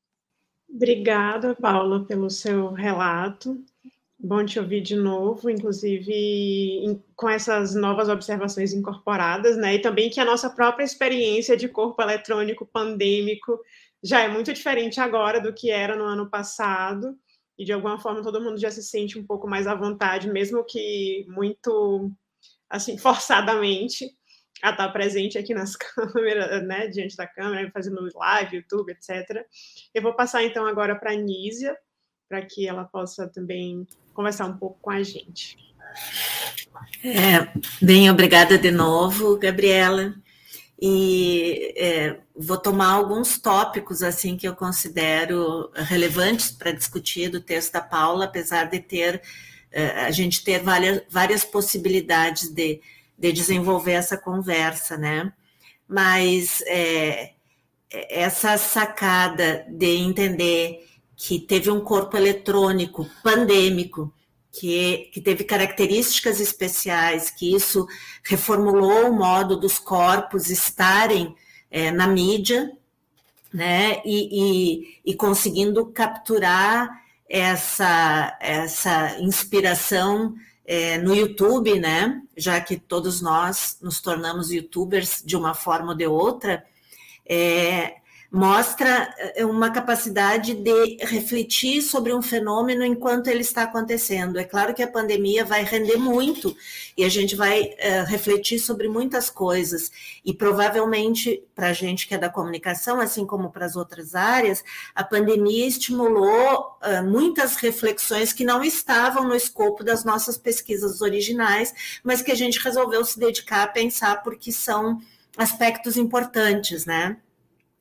Obrigada, 0.72 1.52
Paula, 1.56 2.04
pelo 2.04 2.30
seu 2.30 2.70
relato. 2.70 3.60
Bom 4.16 4.44
te 4.46 4.60
ouvir 4.60 4.82
de 4.82 4.94
novo, 4.94 5.50
inclusive 5.50 7.02
com 7.16 7.28
essas 7.28 7.74
novas 7.74 8.08
observações 8.08 8.72
incorporadas, 8.72 9.56
né? 9.56 9.74
E 9.74 9.80
também 9.80 10.08
que 10.08 10.20
a 10.20 10.24
nossa 10.24 10.50
própria 10.50 10.84
experiência 10.84 11.56
de 11.56 11.66
corpo 11.66 12.00
eletrônico 12.00 12.64
pandêmico 12.64 13.58
já 14.00 14.20
é 14.20 14.28
muito 14.28 14.52
diferente 14.52 15.00
agora 15.00 15.40
do 15.40 15.52
que 15.52 15.68
era 15.68 15.96
no 15.96 16.04
ano 16.04 16.30
passado 16.30 17.18
e 17.60 17.64
de 17.64 17.74
alguma 17.74 18.00
forma 18.00 18.22
todo 18.22 18.40
mundo 18.40 18.58
já 18.58 18.70
se 18.70 18.82
sente 18.82 19.18
um 19.18 19.26
pouco 19.26 19.46
mais 19.46 19.66
à 19.66 19.74
vontade, 19.74 20.30
mesmo 20.30 20.64
que 20.64 21.26
muito 21.28 22.10
assim 22.70 22.96
forçadamente, 22.98 24.10
a 24.62 24.70
estar 24.70 24.88
presente 24.88 25.36
aqui 25.36 25.52
nas 25.52 25.76
câmeras, 25.76 26.66
né, 26.66 26.88
diante 26.88 27.14
da 27.16 27.26
câmera, 27.26 27.70
fazendo 27.70 28.00
live, 28.14 28.56
YouTube, 28.56 28.92
etc. 28.92 29.44
Eu 29.94 30.00
vou 30.00 30.14
passar 30.14 30.42
então 30.42 30.66
agora 30.66 30.96
para 30.96 31.12
a 31.12 31.14
Nízia, 31.14 31.76
para 32.30 32.40
que 32.40 32.66
ela 32.66 32.84
possa 32.84 33.28
também 33.28 33.86
conversar 34.14 34.46
um 34.46 34.56
pouco 34.56 34.78
com 34.80 34.90
a 34.90 35.02
gente. 35.02 35.58
É, 37.04 37.52
bem, 37.84 38.10
obrigada 38.10 38.56
de 38.56 38.70
novo, 38.70 39.38
Gabriela 39.38 40.14
e 40.80 41.74
é, 41.76 42.16
vou 42.34 42.56
tomar 42.56 42.92
alguns 42.92 43.38
tópicos 43.38 44.02
assim 44.02 44.36
que 44.36 44.48
eu 44.48 44.56
considero 44.56 45.70
relevantes 45.74 46.50
para 46.50 46.72
discutir 46.72 47.28
do 47.28 47.40
texto 47.40 47.72
da 47.72 47.82
Paula, 47.82 48.24
apesar 48.24 48.64
de 48.64 48.80
ter 48.80 49.20
é, 49.70 50.06
a 50.06 50.10
gente 50.10 50.42
ter 50.42 50.62
várias, 50.62 51.02
várias 51.10 51.44
possibilidades 51.44 52.48
de, 52.48 52.80
de 53.18 53.32
desenvolver 53.32 53.92
essa 53.92 54.16
conversa, 54.16 54.96
né? 54.96 55.30
Mas 55.86 56.62
é, 56.66 57.32
essa 57.90 58.56
sacada 58.56 59.66
de 59.68 59.96
entender 59.96 60.86
que 61.14 61.38
teve 61.38 61.70
um 61.70 61.80
corpo 61.80 62.16
eletrônico 62.16 63.06
pandêmico 63.22 64.12
que, 64.52 65.10
que 65.12 65.20
teve 65.20 65.44
características 65.44 66.40
especiais, 66.40 67.30
que 67.30 67.54
isso 67.54 67.86
reformulou 68.24 69.10
o 69.10 69.12
modo 69.12 69.58
dos 69.58 69.78
corpos 69.78 70.50
estarem 70.50 71.34
é, 71.70 71.90
na 71.90 72.06
mídia, 72.06 72.72
né, 73.52 74.00
e, 74.04 74.28
e, 74.30 75.00
e, 75.04 75.14
conseguindo 75.14 75.86
capturar 75.86 76.88
essa, 77.28 78.36
essa 78.40 79.18
inspiração 79.20 80.34
é, 80.64 80.98
no 80.98 81.14
YouTube, 81.14 81.78
né, 81.80 82.22
já 82.36 82.60
que 82.60 82.76
todos 82.76 83.20
nós 83.20 83.76
nos 83.82 84.00
tornamos 84.00 84.52
youtubers 84.52 85.20
de 85.24 85.36
uma 85.36 85.52
forma 85.52 85.90
ou 85.90 85.96
de 85.96 86.06
outra, 86.06 86.64
é, 87.26 87.96
mostra 88.30 89.12
eh, 89.18 89.44
uma 89.44 89.70
capacidade 89.70 90.54
de 90.54 90.96
refletir 91.00 91.82
sobre 91.82 92.14
um 92.14 92.22
fenômeno 92.22 92.84
enquanto 92.84 93.26
ele 93.26 93.40
está 93.40 93.64
acontecendo. 93.64 94.38
É 94.38 94.44
claro 94.44 94.72
que 94.72 94.82
a 94.82 94.90
pandemia 94.90 95.44
vai 95.44 95.64
render 95.64 95.96
muito 95.96 96.56
e 96.96 97.04
a 97.04 97.08
gente 97.08 97.34
vai 97.34 97.62
uh, 97.62 98.06
refletir 98.06 98.60
sobre 98.60 98.88
muitas 98.88 99.28
coisas, 99.30 99.90
e 100.24 100.32
provavelmente 100.32 101.42
para 101.54 101.68
a 101.68 101.72
gente 101.72 102.06
que 102.06 102.14
é 102.14 102.18
da 102.18 102.28
comunicação, 102.28 103.00
assim 103.00 103.26
como 103.26 103.50
para 103.50 103.66
as 103.66 103.74
outras 103.74 104.14
áreas, 104.14 104.62
a 104.94 105.02
pandemia 105.02 105.66
estimulou 105.66 106.76
uh, 106.82 107.02
muitas 107.04 107.56
reflexões 107.56 108.32
que 108.32 108.44
não 108.44 108.62
estavam 108.62 109.26
no 109.26 109.34
escopo 109.34 109.82
das 109.82 110.04
nossas 110.04 110.36
pesquisas 110.36 111.00
originais, 111.00 112.00
mas 112.04 112.22
que 112.22 112.30
a 112.30 112.36
gente 112.36 112.60
resolveu 112.60 113.04
se 113.04 113.18
dedicar 113.18 113.62
a 113.64 113.68
pensar 113.68 114.22
porque 114.22 114.52
são 114.52 115.00
aspectos 115.36 115.96
importantes, 115.96 116.86
né? 116.86 117.16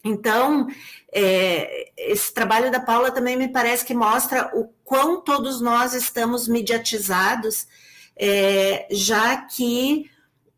Então, 0.03 0.67
é, 1.11 1.91
esse 1.97 2.33
trabalho 2.33 2.71
da 2.71 2.79
Paula 2.79 3.11
também 3.11 3.35
me 3.35 3.47
parece 3.49 3.85
que 3.85 3.93
mostra 3.93 4.49
o 4.53 4.69
quão 4.83 5.21
todos 5.21 5.59
nós 5.59 5.93
estamos 5.93 6.47
mediatizados, 6.47 7.67
é, 8.15 8.87
já 8.89 9.37
que 9.37 10.09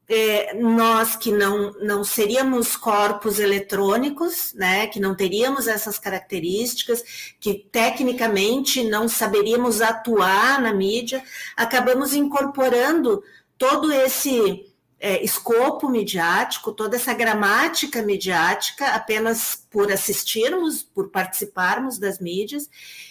é, 0.08 0.54
nós 0.54 1.16
que 1.16 1.32
não, 1.32 1.72
não 1.80 2.04
seríamos 2.04 2.76
corpos 2.76 3.40
eletrônicos, 3.40 4.54
né, 4.54 4.86
que 4.88 5.00
não 5.00 5.16
teríamos 5.16 5.68
essas 5.68 5.98
características, 5.98 7.34
que 7.40 7.54
tecnicamente 7.72 8.84
não 8.84 9.08
saberíamos 9.08 9.82
atuar 9.82 10.62
na 10.62 10.74
mídia, 10.74 11.24
acabamos 11.56 12.14
incorporando 12.14 13.24
todo 13.58 13.92
esse 13.92 14.71
é, 15.04 15.24
escopo 15.24 15.90
midiático, 15.90 16.72
toda 16.72 16.96
essa 16.96 17.12
gramática 17.12 18.04
midiática, 18.04 18.86
apenas 18.90 19.66
por 19.72 19.92
assistirmos, 19.92 20.84
por 20.84 21.10
participarmos 21.10 21.98
das 21.98 22.20
mídias, 22.20 22.70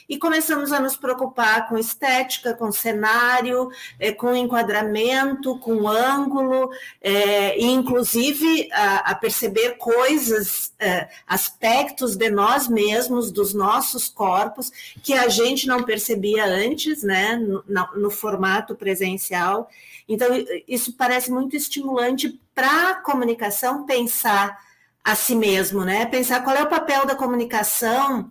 e 0.09 0.17
começamos 0.17 0.71
a 0.73 0.79
nos 0.79 0.97
preocupar 0.97 1.69
com 1.69 1.77
estética, 1.77 2.55
com 2.55 2.71
cenário, 2.71 3.71
é, 3.99 4.13
com 4.13 4.33
enquadramento, 4.35 5.59
com 5.59 5.89
ângulo, 5.89 6.71
é, 7.01 7.59
e 7.59 7.65
inclusive 7.65 8.69
a, 8.73 9.11
a 9.11 9.15
perceber 9.17 9.77
coisas, 9.79 10.73
é, 10.79 11.09
aspectos 11.27 12.15
de 12.15 12.31
nós 12.31 12.69
mesmos, 12.69 13.33
dos 13.33 13.53
nossos 13.53 14.09
corpos, 14.09 14.71
que 15.03 15.15
a 15.15 15.29
gente 15.29 15.67
não 15.67 15.83
percebia 15.83 16.45
antes, 16.45 17.03
né, 17.03 17.35
no, 17.35 17.65
no 17.97 18.11
formato 18.11 18.77
presencial. 18.77 19.69
Então, 20.11 20.29
isso 20.67 20.95
parece 20.95 21.31
muito 21.31 21.55
estimulante 21.55 22.41
para 22.53 22.91
a 22.91 22.95
comunicação 22.97 23.87
pensar 23.87 24.59
a 25.05 25.15
si 25.15 25.37
mesmo, 25.37 25.85
né? 25.85 26.05
Pensar 26.05 26.43
qual 26.43 26.57
é 26.57 26.63
o 26.65 26.69
papel 26.69 27.07
da 27.07 27.15
comunicação 27.15 28.31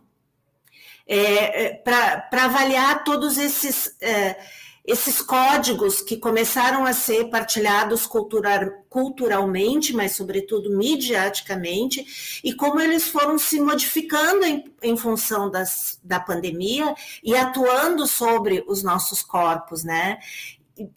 é, 1.07 1.67
é 1.67 1.73
para 1.73 2.43
avaliar 2.43 3.05
todos 3.05 3.37
esses, 3.37 3.95
é, 4.01 4.37
esses 4.85 5.21
códigos 5.21 6.01
que 6.01 6.17
começaram 6.17 6.85
a 6.85 6.91
ser 6.91 7.29
partilhados 7.29 8.05
cultural, 8.05 8.59
culturalmente, 8.89 9.93
mas 9.93 10.17
sobretudo 10.17 10.75
mediaticamente, 10.75 12.41
e 12.43 12.53
como 12.53 12.81
eles 12.81 13.07
foram 13.07 13.37
se 13.37 13.57
modificando 13.61 14.43
em, 14.43 14.65
em 14.83 14.97
função 14.97 15.49
das, 15.49 15.97
da 16.03 16.19
pandemia 16.19 16.93
e 17.23 17.37
atuando 17.37 18.05
sobre 18.05 18.65
os 18.67 18.83
nossos 18.83 19.23
corpos, 19.23 19.85
né? 19.85 20.19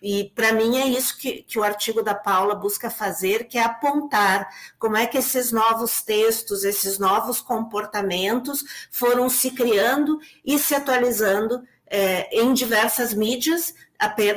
E, 0.02 0.30
para 0.34 0.52
mim 0.52 0.78
é 0.78 0.86
isso 0.86 1.18
que, 1.18 1.42
que 1.42 1.58
o 1.58 1.62
artigo 1.62 2.02
da 2.02 2.14
Paula 2.14 2.54
busca 2.54 2.90
fazer, 2.90 3.44
que 3.48 3.58
é 3.58 3.62
apontar 3.62 4.48
como 4.78 4.96
é 4.96 5.06
que 5.06 5.18
esses 5.18 5.50
novos 5.52 6.02
textos, 6.02 6.64
esses 6.64 6.98
novos 6.98 7.40
comportamentos 7.40 8.64
foram 8.90 9.28
se 9.28 9.50
criando 9.50 10.18
e 10.44 10.58
se 10.58 10.74
atualizando 10.74 11.62
é, 11.86 12.28
em 12.40 12.52
diversas 12.52 13.12
mídias, 13.12 13.74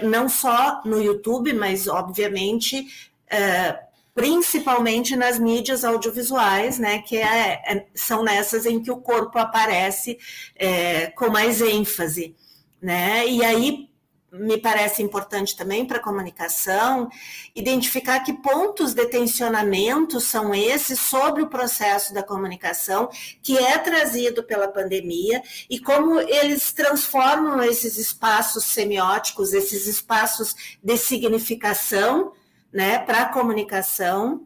não 0.04 0.30
só 0.30 0.82
no 0.86 1.02
YouTube, 1.02 1.54
mas 1.54 1.88
obviamente 1.88 2.88
é, 3.28 3.80
principalmente 4.16 5.14
nas 5.16 5.38
mídias 5.38 5.84
audiovisuais, 5.84 6.80
né, 6.80 7.02
que 7.02 7.18
é, 7.18 7.62
é, 7.66 7.86
são 7.94 8.24
nessas 8.24 8.66
em 8.66 8.82
que 8.82 8.90
o 8.90 8.98
corpo 8.98 9.38
aparece 9.38 10.18
é, 10.56 11.08
com 11.08 11.30
mais 11.30 11.60
ênfase, 11.62 12.34
né? 12.82 13.28
E 13.28 13.44
aí 13.44 13.90
me 14.32 14.58
parece 14.58 15.02
importante 15.02 15.56
também 15.56 15.86
para 15.86 15.98
a 15.98 16.04
comunicação 16.04 17.10
identificar 17.56 18.20
que 18.20 18.34
pontos 18.34 18.94
de 18.94 19.06
tensionamento 19.06 20.20
são 20.20 20.54
esses 20.54 21.00
sobre 21.00 21.42
o 21.42 21.48
processo 21.48 22.14
da 22.14 22.22
comunicação 22.22 23.10
que 23.42 23.58
é 23.58 23.78
trazido 23.78 24.44
pela 24.44 24.68
pandemia 24.68 25.42
e 25.70 25.80
como 25.80 26.20
eles 26.20 26.74
transformam 26.74 27.64
esses 27.64 27.98
espaços 27.98 28.66
semióticos, 28.66 29.54
esses 29.54 29.88
espaços 29.88 30.56
de 30.84 30.98
significação 30.98 32.34
né, 32.74 33.00
para 33.00 33.22
a 33.22 33.30
comunicação, 33.30 34.46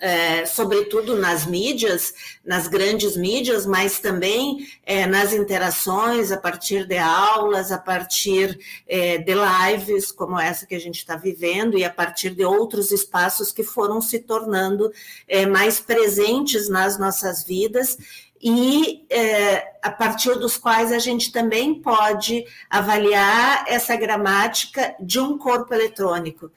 é, 0.00 0.46
sobretudo 0.46 1.14
nas 1.16 1.44
mídias, 1.44 2.14
nas 2.44 2.66
grandes 2.66 3.16
mídias, 3.16 3.66
mas 3.66 4.00
também 4.00 4.66
é, 4.84 5.06
nas 5.06 5.32
interações 5.32 6.32
a 6.32 6.36
partir 6.36 6.86
de 6.86 6.96
aulas, 6.96 7.70
a 7.70 7.78
partir 7.78 8.58
é, 8.88 9.18
de 9.18 9.34
lives 9.34 10.10
como 10.10 10.40
essa 10.40 10.66
que 10.66 10.74
a 10.74 10.80
gente 10.80 10.96
está 10.96 11.16
vivendo 11.16 11.76
e 11.76 11.84
a 11.84 11.90
partir 11.90 12.30
de 12.30 12.44
outros 12.44 12.90
espaços 12.90 13.52
que 13.52 13.62
foram 13.62 14.00
se 14.00 14.20
tornando 14.20 14.90
é, 15.28 15.44
mais 15.44 15.78
presentes 15.78 16.68
nas 16.68 16.98
nossas 16.98 17.44
vidas 17.44 17.98
e 18.42 19.04
é, 19.10 19.74
a 19.82 19.90
partir 19.90 20.38
dos 20.38 20.56
quais 20.56 20.90
a 20.92 20.98
gente 20.98 21.30
também 21.30 21.74
pode 21.74 22.46
avaliar 22.70 23.64
essa 23.68 23.94
gramática 23.96 24.94
de 24.98 25.20
um 25.20 25.36
corpo 25.36 25.74
eletrônico 25.74 26.50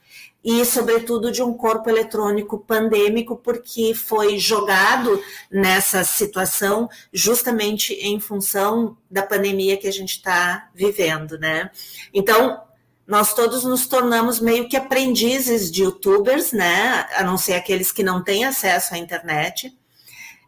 e, 0.44 0.66
sobretudo, 0.66 1.32
de 1.32 1.42
um 1.42 1.54
corpo 1.54 1.90
eletrônico 1.90 2.60
pandêmico, 2.60 3.38
porque 3.38 3.94
foi 3.94 4.38
jogado 4.38 5.24
nessa 5.50 6.04
situação 6.04 6.90
justamente 7.14 7.94
em 7.94 8.20
função 8.20 8.98
da 9.10 9.24
pandemia 9.24 9.78
que 9.78 9.88
a 9.88 9.92
gente 9.92 10.18
está 10.18 10.70
vivendo, 10.76 11.38
né? 11.40 11.72
Então, 12.14 12.62
nós 13.08 13.34
todos 13.34 13.64
nos 13.64 13.88
tornamos 13.88 14.40
meio 14.40 14.68
que 14.68 14.76
aprendizes 14.76 15.72
de 15.72 15.84
youtubers, 15.84 16.52
né? 16.52 17.08
A 17.16 17.24
não 17.24 17.38
ser 17.38 17.54
aqueles 17.54 17.92
que 17.92 18.04
não 18.04 18.22
têm 18.22 18.44
acesso 18.44 18.96
à 18.96 18.98
internet. 18.98 19.74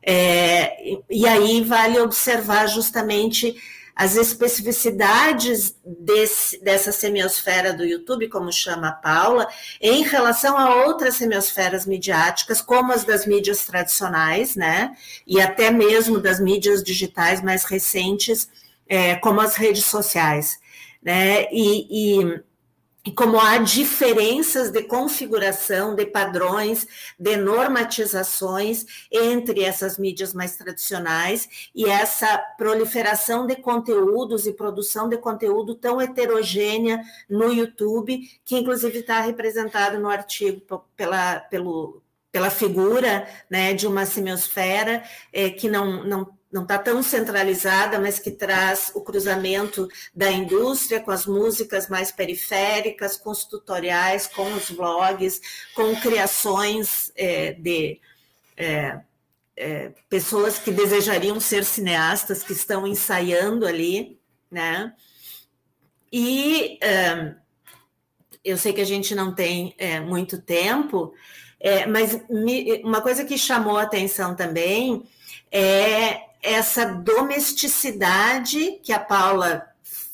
É, 0.08 1.00
e 1.10 1.26
aí 1.28 1.62
vale 1.64 2.00
observar 2.00 2.68
justamente 2.68 3.56
as 3.96 4.18
especificidades 4.18 5.74
desse, 5.86 6.62
dessa 6.62 6.92
semiosfera 6.92 7.74
do 7.74 7.86
YouTube, 7.86 8.28
como 8.28 8.52
chama 8.52 8.90
a 8.90 8.92
Paula, 8.92 9.48
em 9.80 10.04
relação 10.04 10.58
a 10.58 10.86
outras 10.86 11.16
semiosferas 11.16 11.86
midiáticas, 11.86 12.62
como 12.62 12.92
as 12.92 13.06
das 13.06 13.26
mídias 13.26 13.66
tradicionais, 13.66 14.56
né? 14.58 14.94
E 15.26 15.40
até 15.40 15.72
mesmo 15.72 16.20
das 16.20 16.42
mídias 16.42 16.84
digitais 16.84 17.42
mais 17.42 17.64
recentes, 17.64 18.50
é, 18.86 19.16
como 19.16 19.40
as 19.40 19.56
redes 19.56 19.86
sociais, 19.86 20.60
né? 21.02 21.46
E, 21.50 22.20
e 22.20 22.44
e 23.06 23.12
como 23.12 23.40
há 23.40 23.60
diferenças 23.60 24.72
de 24.72 24.82
configuração, 24.82 25.94
de 25.94 26.08
padrões, 26.08 26.88
de 27.20 27.38
normatizações 27.38 29.08
entre 29.12 29.64
essas 29.64 30.00
mídias 30.00 30.34
mais 30.34 30.56
tradicionais 30.56 31.70
e 31.76 31.86
essa 31.86 32.38
proliferação 32.58 33.46
de 33.46 33.56
conteúdos 33.58 34.48
e 34.48 34.54
produção 34.54 35.08
de 35.08 35.18
conteúdo 35.18 35.76
tão 35.76 36.02
heterogênea 36.02 37.00
no 37.30 37.54
YouTube, 37.54 38.28
que 38.44 38.58
inclusive 38.58 39.00
está 39.00 39.22
representado 39.22 40.00
no 40.00 40.10
artigo 40.10 40.84
pela, 40.96 41.42
pelo, 41.42 42.02
pela 42.32 42.50
figura 42.50 43.28
né, 43.48 43.76
de 43.76 43.86
uma 43.86 44.06
semiosfera 44.08 45.04
é, 45.32 45.52
que 45.52 45.70
não, 45.70 46.04
não 46.04 46.35
não 46.56 46.64
está 46.64 46.78
tão 46.78 47.04
centralizada, 47.04 48.00
mas 48.00 48.18
que 48.18 48.32
traz 48.32 48.90
o 48.96 49.02
cruzamento 49.02 49.90
da 50.16 50.32
indústria 50.32 51.02
com 51.02 51.12
as 51.12 51.26
músicas 51.26 51.90
mais 51.90 52.14
periféricas, 52.14 53.18
com 53.18 53.30
os 53.30 53.44
tutoriais, 53.44 54.26
com 54.26 54.54
os 54.54 54.72
vlogs, 54.72 55.42
com 55.76 55.94
criações 55.98 57.12
é, 57.14 57.52
de 57.52 58.00
é, 58.56 59.02
é, 59.58 59.92
pessoas 60.08 60.58
que 60.58 60.72
desejariam 60.72 61.42
ser 61.42 61.66
cineastas, 61.66 62.42
que 62.42 62.54
estão 62.54 62.88
ensaiando 62.88 63.68
ali, 63.68 64.18
né? 64.50 64.94
E 66.10 66.80
eu 68.46 68.58
sei 68.58 68.72
que 68.72 68.80
a 68.80 68.86
gente 68.86 69.14
não 69.14 69.36
tem 69.36 69.76
é, 69.78 70.00
muito 70.00 70.42
tempo, 70.42 71.14
é, 71.60 71.86
mas 71.86 72.26
me, 72.30 72.82
uma 72.82 73.02
coisa 73.02 73.26
que 73.26 73.38
chamou 73.38 73.78
a 73.78 73.84
atenção 73.84 74.34
também 74.38 75.04
é 75.52 76.34
essa 76.46 76.86
domesticidade 76.86 78.80
que 78.84 78.94
a 78.94 79.00
Paula 79.00 79.68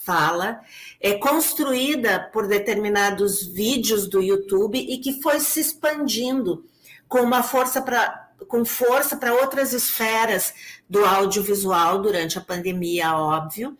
fala, 0.03 0.61
é 0.99 1.13
construída 1.13 2.29
por 2.33 2.47
determinados 2.47 3.45
vídeos 3.45 4.07
do 4.07 4.21
YouTube 4.21 4.77
e 4.77 4.97
que 4.97 5.21
foi 5.21 5.39
se 5.39 5.59
expandindo 5.59 6.65
com 7.07 7.19
uma 7.19 7.43
força 7.43 7.81
para 7.81 8.29
com 8.47 8.65
força 8.65 9.15
para 9.15 9.35
outras 9.35 9.71
esferas 9.71 10.51
do 10.89 11.05
audiovisual 11.05 12.01
durante 12.01 12.39
a 12.39 12.41
pandemia, 12.41 13.15
óbvio, 13.15 13.77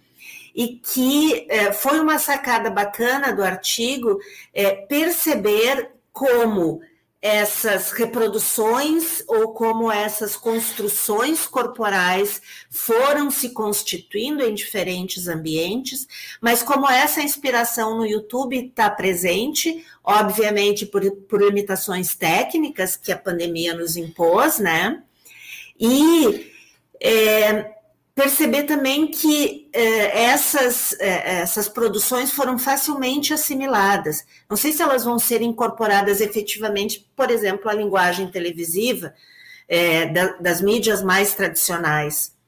e 0.53 0.75
que 0.77 1.47
é, 1.49 1.73
foi 1.73 1.99
uma 1.99 2.19
sacada 2.19 2.69
bacana 2.69 3.33
do 3.33 3.43
artigo 3.43 4.19
é, 4.53 4.71
perceber 4.71 5.89
como 6.13 6.79
essas 7.21 7.91
reproduções 7.91 9.23
ou 9.27 9.53
como 9.53 9.91
essas 9.91 10.35
construções 10.35 11.45
corporais 11.45 12.41
foram 12.67 13.29
se 13.29 13.49
constituindo 13.49 14.43
em 14.43 14.55
diferentes 14.55 15.27
ambientes, 15.27 16.07
mas 16.41 16.63
como 16.63 16.89
essa 16.89 17.21
inspiração 17.21 17.95
no 17.95 18.07
YouTube 18.07 18.57
está 18.57 18.89
presente, 18.89 19.85
obviamente 20.03 20.85
por, 20.85 21.09
por 21.11 21.41
limitações 21.41 22.15
técnicas 22.15 22.95
que 22.95 23.11
a 23.11 23.17
pandemia 23.17 23.75
nos 23.75 23.95
impôs, 23.95 24.57
né? 24.57 25.03
E 25.79 26.51
é, 26.99 27.80
perceber 28.13 28.63
também 28.63 29.07
que 29.07 29.69
eh, 29.73 30.23
essas, 30.23 30.93
eh, 30.99 31.41
essas 31.41 31.69
produções 31.69 32.31
foram 32.31 32.59
facilmente 32.59 33.33
assimiladas. 33.33 34.25
Não 34.49 34.57
sei 34.57 34.71
se 34.71 34.81
elas 34.81 35.03
vão 35.05 35.17
ser 35.17 35.41
incorporadas 35.41 36.19
efetivamente, 36.19 37.07
por 37.15 37.31
exemplo, 37.31 37.69
à 37.69 37.73
linguagem 37.73 38.27
televisiva 38.29 39.13
eh, 39.67 40.07
da, 40.07 40.33
das 40.33 40.61
mídias 40.61 41.01
mais 41.01 41.33
tradicionais, 41.33 42.39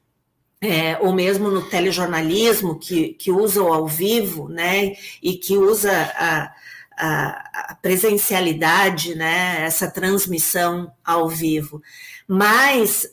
ou 1.00 1.12
mesmo 1.12 1.50
no 1.50 1.68
telejornalismo, 1.68 2.78
que, 2.78 3.12
que 3.14 3.30
usa 3.30 3.62
o 3.62 3.70
ao 3.70 3.86
vivo, 3.86 4.48
né, 4.48 4.96
e 5.22 5.34
que 5.34 5.58
usa 5.58 5.92
a, 6.16 6.54
a, 6.96 7.72
a 7.72 7.74
presencialidade, 7.74 9.14
né, 9.14 9.62
essa 9.66 9.90
transmissão 9.90 10.90
ao 11.04 11.28
vivo. 11.28 11.82
Mas 12.26 13.10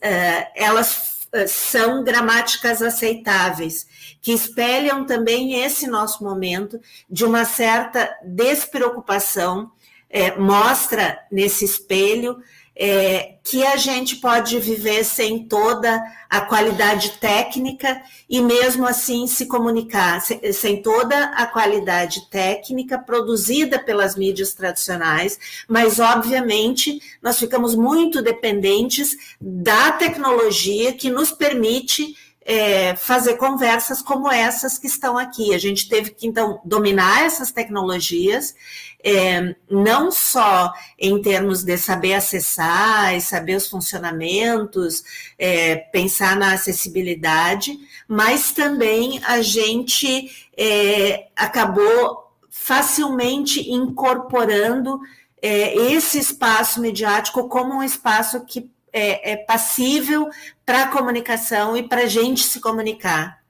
elas 0.55 0.95
eh, 0.95 1.10
são 1.47 2.03
gramáticas 2.03 2.81
aceitáveis, 2.81 3.87
que 4.21 4.33
espelham 4.33 5.05
também 5.05 5.63
esse 5.63 5.87
nosso 5.87 6.23
momento 6.23 6.79
de 7.09 7.23
uma 7.23 7.45
certa 7.45 8.09
despreocupação, 8.23 9.71
é, 10.09 10.37
mostra 10.37 11.19
nesse 11.31 11.63
espelho 11.63 12.37
é, 12.83 13.35
que 13.43 13.63
a 13.63 13.77
gente 13.77 14.15
pode 14.15 14.57
viver 14.57 15.03
sem 15.03 15.45
toda 15.47 16.03
a 16.27 16.41
qualidade 16.41 17.11
técnica 17.19 18.01
e 18.27 18.41
mesmo 18.41 18.87
assim 18.87 19.27
se 19.27 19.45
comunicar, 19.45 20.19
sem, 20.51 20.81
toda 20.81 21.25
a 21.25 21.45
qualidade 21.45 22.27
técnica 22.31 22.97
produzida 22.97 23.77
pelas 23.77 24.15
mídias 24.15 24.55
tradicionais, 24.55 25.37
mas 25.67 25.99
obviamente 25.99 26.99
nós 27.21 27.37
ficamos 27.37 27.75
muito 27.75 28.19
dependentes 28.19 29.15
da 29.39 29.91
tecnologia 29.91 30.91
que 30.91 31.11
nos 31.11 31.31
permite 31.31 32.15
é, 32.43 32.95
fazer 32.95 33.37
conversas 33.37 34.01
como 34.01 34.31
essas 34.31 34.77
que 34.77 34.87
estão 34.87 35.17
aqui. 35.17 35.53
A 35.53 35.57
gente 35.57 35.87
teve 35.87 36.11
que, 36.11 36.27
então, 36.27 36.59
dominar 36.65 37.23
essas 37.23 37.51
tecnologias, 37.51 38.55
é, 39.03 39.55
não 39.69 40.11
só 40.11 40.73
em 40.97 41.21
termos 41.21 41.63
de 41.63 41.77
saber 41.77 42.13
acessar 42.13 43.15
e 43.15 43.21
saber 43.21 43.55
os 43.55 43.67
funcionamentos, 43.67 45.03
é, 45.37 45.75
pensar 45.75 46.35
na 46.35 46.53
acessibilidade, 46.53 47.77
mas 48.07 48.51
também 48.51 49.21
a 49.23 49.41
gente 49.41 50.49
é, 50.57 51.27
acabou 51.35 52.31
facilmente 52.49 53.71
incorporando 53.71 54.99
é, 55.41 55.75
esse 55.93 56.19
espaço 56.19 56.79
mediático 56.79 57.47
como 57.47 57.75
um 57.75 57.83
espaço 57.83 58.45
que 58.45 58.69
é, 58.93 59.33
é 59.33 59.37
passível 59.37 60.29
para 60.65 60.83
a 60.83 60.87
comunicação 60.87 61.75
e 61.75 61.83
para 61.83 62.03
a 62.03 62.07
gente 62.07 62.43
se 62.43 62.59
comunicar. 62.59 63.41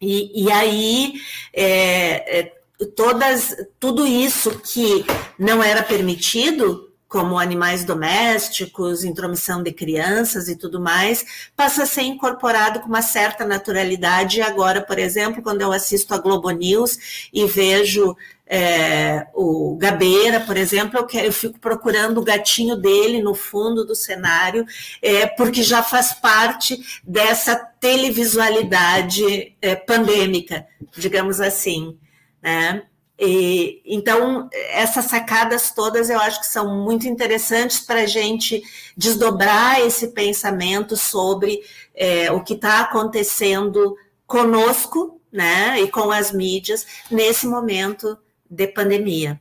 E, 0.00 0.44
e 0.44 0.52
aí, 0.52 1.14
é, 1.52 2.40
é, 2.40 2.52
todas, 2.94 3.56
tudo 3.80 4.06
isso 4.06 4.58
que 4.60 5.04
não 5.38 5.62
era 5.62 5.82
permitido, 5.82 6.92
como 7.16 7.38
animais 7.38 7.82
domésticos, 7.82 9.02
intromissão 9.02 9.62
de 9.62 9.72
crianças 9.72 10.48
e 10.48 10.54
tudo 10.54 10.78
mais, 10.78 11.48
passa 11.56 11.84
a 11.84 11.86
ser 11.86 12.02
incorporado 12.02 12.80
com 12.80 12.88
uma 12.88 13.00
certa 13.00 13.42
naturalidade. 13.42 14.42
Agora, 14.42 14.82
por 14.82 14.98
exemplo, 14.98 15.42
quando 15.42 15.62
eu 15.62 15.72
assisto 15.72 16.12
a 16.12 16.18
Globo 16.18 16.50
News 16.50 17.30
e 17.32 17.46
vejo 17.46 18.14
é, 18.46 19.28
o 19.32 19.78
Gabeira, 19.78 20.40
por 20.40 20.58
exemplo, 20.58 20.98
eu, 20.98 21.06
quero, 21.06 21.28
eu, 21.28 21.32
fico 21.32 21.58
procurando 21.58 22.18
o 22.18 22.24
gatinho 22.24 22.76
dele 22.76 23.22
no 23.22 23.34
fundo 23.34 23.86
do 23.86 23.94
cenário, 23.94 24.66
é, 25.00 25.26
porque 25.26 25.62
já 25.62 25.82
faz 25.82 26.12
parte 26.12 26.78
dessa 27.02 27.56
televisualidade 27.56 29.56
é, 29.62 29.74
pandêmica, 29.74 30.66
digamos 30.94 31.40
assim. 31.40 31.96
Né? 32.42 32.82
E, 33.18 33.80
então, 33.86 34.48
essas 34.70 35.06
sacadas 35.06 35.70
todas 35.70 36.10
eu 36.10 36.20
acho 36.20 36.40
que 36.40 36.46
são 36.46 36.84
muito 36.84 37.08
interessantes 37.08 37.80
para 37.80 38.02
a 38.02 38.06
gente 38.06 38.62
desdobrar 38.96 39.80
esse 39.80 40.08
pensamento 40.08 40.96
sobre 40.96 41.62
é, 41.94 42.30
o 42.30 42.44
que 42.44 42.54
está 42.54 42.80
acontecendo 42.80 43.96
conosco 44.26 45.20
né, 45.32 45.80
e 45.80 45.90
com 45.90 46.10
as 46.10 46.30
mídias 46.30 46.86
nesse 47.10 47.46
momento 47.46 48.18
de 48.48 48.66
pandemia. 48.66 49.40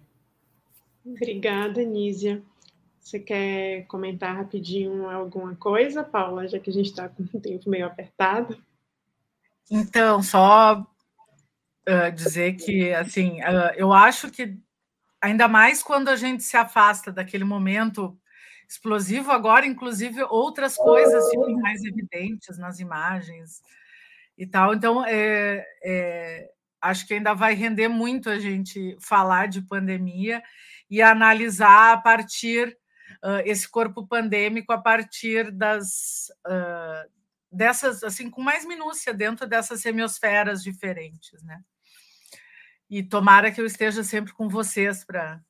Obrigada, 1.05 1.83
Nízia. 1.83 2.41
Você 2.99 3.19
quer 3.19 3.85
comentar 3.87 4.35
rapidinho 4.35 5.07
alguma 5.07 5.55
coisa, 5.55 6.03
Paula, 6.03 6.47
já 6.47 6.59
que 6.59 6.69
a 6.69 6.73
gente 6.73 6.89
está 6.89 7.07
com 7.07 7.23
o 7.23 7.39
tempo 7.39 7.69
meio 7.69 7.85
apertado? 7.85 8.57
Então, 9.69 10.23
só 10.23 10.85
uh, 11.87 12.11
dizer 12.11 12.53
que, 12.55 12.93
assim, 12.93 13.41
uh, 13.41 13.73
eu 13.75 13.93
acho 13.93 14.29
que 14.31 14.57
ainda 15.21 15.47
mais 15.47 15.81
quando 15.81 16.09
a 16.09 16.15
gente 16.15 16.43
se 16.43 16.55
afasta 16.55 17.11
daquele 17.11 17.43
momento 17.43 18.17
explosivo, 18.67 19.31
agora, 19.31 19.65
inclusive, 19.65 20.23
outras 20.23 20.75
coisas 20.75 21.29
ficam 21.29 21.53
mais 21.53 21.83
evidentes 21.83 22.57
nas 22.57 22.79
imagens 22.79 23.61
e 24.37 24.45
tal. 24.45 24.73
Então, 24.73 25.05
é, 25.05 25.65
é, 25.83 26.49
acho 26.81 27.07
que 27.07 27.13
ainda 27.13 27.33
vai 27.33 27.53
render 27.53 27.87
muito 27.87 28.29
a 28.29 28.39
gente 28.39 28.97
falar 28.99 29.47
de 29.47 29.61
pandemia 29.61 30.41
e 30.89 31.01
analisar 31.01 31.93
a 31.93 31.97
partir 31.97 32.77
uh, 33.23 33.41
esse 33.45 33.67
corpo 33.69 34.05
pandêmico 34.05 34.71
a 34.71 34.77
partir 34.77 35.51
das 35.51 36.27
uh, 36.47 37.09
dessas 37.51 38.03
assim 38.03 38.29
com 38.29 38.41
mais 38.41 38.65
minúcia 38.65 39.13
dentro 39.13 39.47
dessas 39.47 39.81
semiosferas 39.81 40.61
diferentes, 40.61 41.41
né? 41.43 41.61
E 42.89 43.03
tomara 43.03 43.51
que 43.51 43.59
eu 43.59 43.65
esteja 43.65 44.03
sempre 44.03 44.33
com 44.33 44.47
vocês 44.47 45.03
para 45.03 45.41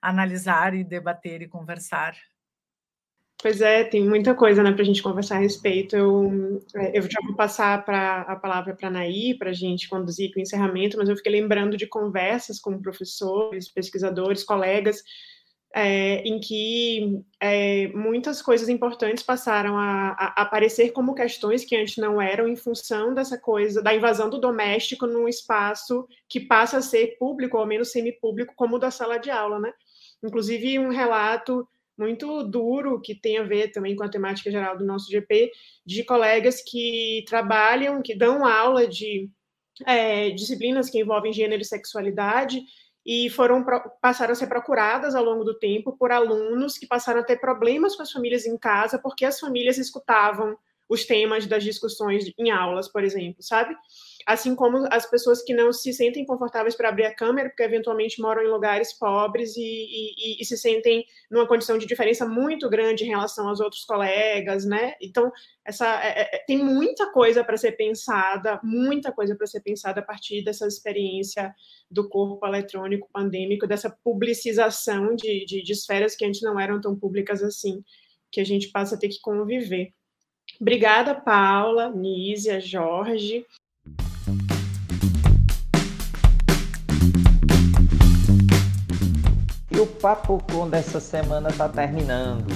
analisar 0.00 0.74
e 0.74 0.84
debater 0.84 1.42
e 1.42 1.48
conversar. 1.48 2.16
Pois 3.44 3.60
é, 3.60 3.84
tem 3.84 4.08
muita 4.08 4.34
coisa 4.34 4.62
né, 4.62 4.72
para 4.72 4.80
a 4.80 4.86
gente 4.86 5.02
conversar 5.02 5.36
a 5.36 5.40
respeito. 5.40 5.94
Eu, 5.94 6.62
é, 6.76 6.98
eu 6.98 7.02
já 7.02 7.20
vou 7.22 7.34
passar 7.34 7.84
pra, 7.84 8.22
a 8.22 8.36
palavra 8.36 8.74
para 8.74 8.88
a 8.88 8.90
Naí, 8.90 9.36
para 9.36 9.50
a 9.50 9.52
gente 9.52 9.88
conduzir 9.88 10.30
para 10.30 10.40
o 10.40 10.42
encerramento, 10.42 10.96
mas 10.96 11.08
eu 11.08 11.16
fiquei 11.16 11.32
lembrando 11.32 11.76
de 11.76 11.86
conversas 11.86 12.58
com 12.58 12.80
professores, 12.80 13.68
pesquisadores, 13.68 14.42
colegas, 14.42 15.02
é, 15.76 16.22
em 16.22 16.38
que 16.38 17.20
é, 17.40 17.88
muitas 17.88 18.40
coisas 18.40 18.68
importantes 18.68 19.24
passaram 19.24 19.76
a, 19.76 20.10
a, 20.10 20.42
aparecer 20.42 20.92
como 20.92 21.16
questões 21.16 21.64
que 21.64 21.74
antes 21.74 21.96
não 21.96 22.22
eram, 22.22 22.46
em 22.46 22.54
função 22.54 23.12
dessa 23.12 23.36
coisa 23.36 23.82
da 23.82 23.92
invasão 23.92 24.30
do 24.30 24.38
doméstico 24.38 25.04
num 25.04 25.28
espaço 25.28 26.06
que 26.28 26.38
passa 26.38 26.78
a 26.78 26.82
ser 26.82 27.18
público, 27.18 27.56
ou 27.56 27.62
ao 27.62 27.66
menos 27.66 27.90
semipúblico, 27.90 28.54
como 28.54 28.76
o 28.76 28.78
da 28.78 28.92
sala 28.92 29.18
de 29.18 29.32
aula, 29.32 29.58
né? 29.58 29.72
Inclusive, 30.22 30.78
um 30.78 30.90
relato 30.90 31.66
muito 31.98 32.44
duro, 32.44 33.00
que 33.00 33.12
tem 33.12 33.38
a 33.38 33.42
ver 33.42 33.72
também 33.72 33.96
com 33.96 34.04
a 34.04 34.08
temática 34.08 34.52
geral 34.52 34.78
do 34.78 34.86
nosso 34.86 35.10
GP, 35.10 35.50
de 35.84 36.04
colegas 36.04 36.62
que 36.62 37.24
trabalham, 37.26 38.00
que 38.00 38.14
dão 38.14 38.46
aula 38.46 38.86
de 38.86 39.28
é, 39.84 40.30
disciplinas 40.30 40.88
que 40.88 41.00
envolvem 41.00 41.32
gênero 41.32 41.62
e 41.62 41.64
sexualidade, 41.64 42.62
e 43.04 43.28
foram 43.30 43.64
passaram 44.00 44.32
a 44.32 44.34
ser 44.34 44.46
procuradas 44.46 45.14
ao 45.14 45.24
longo 45.24 45.44
do 45.44 45.58
tempo 45.58 45.96
por 45.96 46.10
alunos 46.10 46.78
que 46.78 46.86
passaram 46.86 47.20
a 47.20 47.24
ter 47.24 47.36
problemas 47.36 47.94
com 47.94 48.02
as 48.02 48.10
famílias 48.10 48.46
em 48.46 48.56
casa 48.56 48.98
porque 48.98 49.24
as 49.24 49.38
famílias 49.38 49.78
escutavam 49.78 50.56
os 50.88 51.04
temas 51.04 51.46
das 51.46 51.64
discussões 51.64 52.30
em 52.38 52.50
aulas, 52.50 52.88
por 52.88 53.02
exemplo, 53.02 53.42
sabe? 53.42 53.74
Assim 54.26 54.54
como 54.54 54.86
as 54.90 55.08
pessoas 55.08 55.42
que 55.42 55.54
não 55.54 55.72
se 55.72 55.92
sentem 55.92 56.24
confortáveis 56.24 56.74
para 56.74 56.88
abrir 56.88 57.04
a 57.04 57.14
câmera, 57.14 57.48
porque 57.48 57.62
eventualmente 57.62 58.20
moram 58.20 58.42
em 58.42 58.50
lugares 58.50 58.92
pobres 58.92 59.56
e, 59.56 59.60
e, 59.60 60.40
e, 60.40 60.44
se 60.44 60.56
sentem 60.56 61.04
numa 61.30 61.46
condição 61.46 61.78
de 61.78 61.86
diferença 61.86 62.26
muito 62.26 62.68
grande 62.68 63.04
em 63.04 63.08
relação 63.08 63.48
aos 63.48 63.60
outros 63.60 63.84
colegas, 63.84 64.64
né? 64.64 64.94
Então, 65.00 65.30
essa, 65.64 65.86
é, 66.02 66.22
é, 66.22 66.36
é 66.36 66.38
tem 66.46 66.58
muita 66.58 67.10
coisa 67.12 67.42
para 67.42 67.56
ser 67.56 67.72
pensada, 67.72 68.60
muita 68.62 69.12
coisa 69.12 69.34
para 69.34 69.46
ser 69.46 69.60
pensada 69.60 70.00
a 70.00 70.04
partir 70.04 70.42
dessa 70.42 70.66
experiência 70.66 71.54
do 71.90 72.08
corpo 72.08 72.46
eletrônico 72.46 73.08
pandêmico, 73.12 73.66
dessa 73.66 73.90
publicização 73.90 75.14
de, 75.14 75.44
de, 75.44 75.62
de 75.62 75.72
esferas 75.72 76.14
que 76.14 76.24
antes 76.24 76.42
não 76.42 76.58
eram 76.58 76.80
tão 76.80 76.98
públicas 76.98 77.42
assim, 77.42 77.82
que 78.30 78.40
a 78.40 78.44
gente 78.44 78.68
passa 78.70 78.96
a 78.96 78.98
ter 78.98 79.08
que 79.08 79.20
conviver. 79.20 79.92
Obrigada, 80.60 81.14
Paula, 81.14 81.90
Nízia, 81.90 82.60
Jorge. 82.60 83.44
E 89.70 89.80
o 89.80 89.86
Papo 89.86 90.42
Com 90.52 90.68
dessa 90.68 91.00
semana 91.00 91.48
está 91.48 91.68
terminando. 91.68 92.46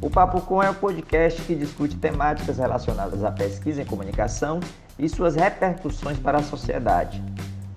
O 0.00 0.08
Papo 0.08 0.40
Com 0.42 0.62
é 0.62 0.70
um 0.70 0.74
podcast 0.74 1.42
que 1.42 1.54
discute 1.54 1.96
temáticas 1.96 2.58
relacionadas 2.58 3.24
à 3.24 3.32
pesquisa 3.32 3.82
em 3.82 3.86
comunicação 3.86 4.60
e 4.96 5.08
suas 5.08 5.34
repercussões 5.34 6.18
para 6.18 6.38
a 6.38 6.42
sociedade. 6.42 7.22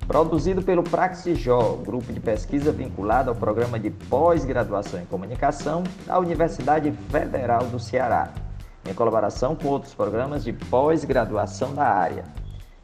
Produzido 0.06 0.62
pelo 0.62 0.84
Praxijó, 0.84 1.78
grupo 1.78 2.14
de 2.14 2.20
pesquisa 2.20 2.72
vinculado 2.72 3.32
ao 3.32 3.36
programa 3.36 3.80
de 3.80 3.90
pós-graduação 3.90 5.02
em 5.02 5.06
comunicação 5.06 5.84
da 6.06 6.20
Universidade 6.20 6.92
Federal 7.10 7.66
do 7.66 7.80
Ceará 7.80 8.32
em 8.90 8.94
colaboração 8.94 9.56
com 9.56 9.68
outros 9.68 9.94
programas 9.94 10.44
de 10.44 10.54
pós-graduação 10.54 11.74
da 11.74 11.86
área. 11.86 12.24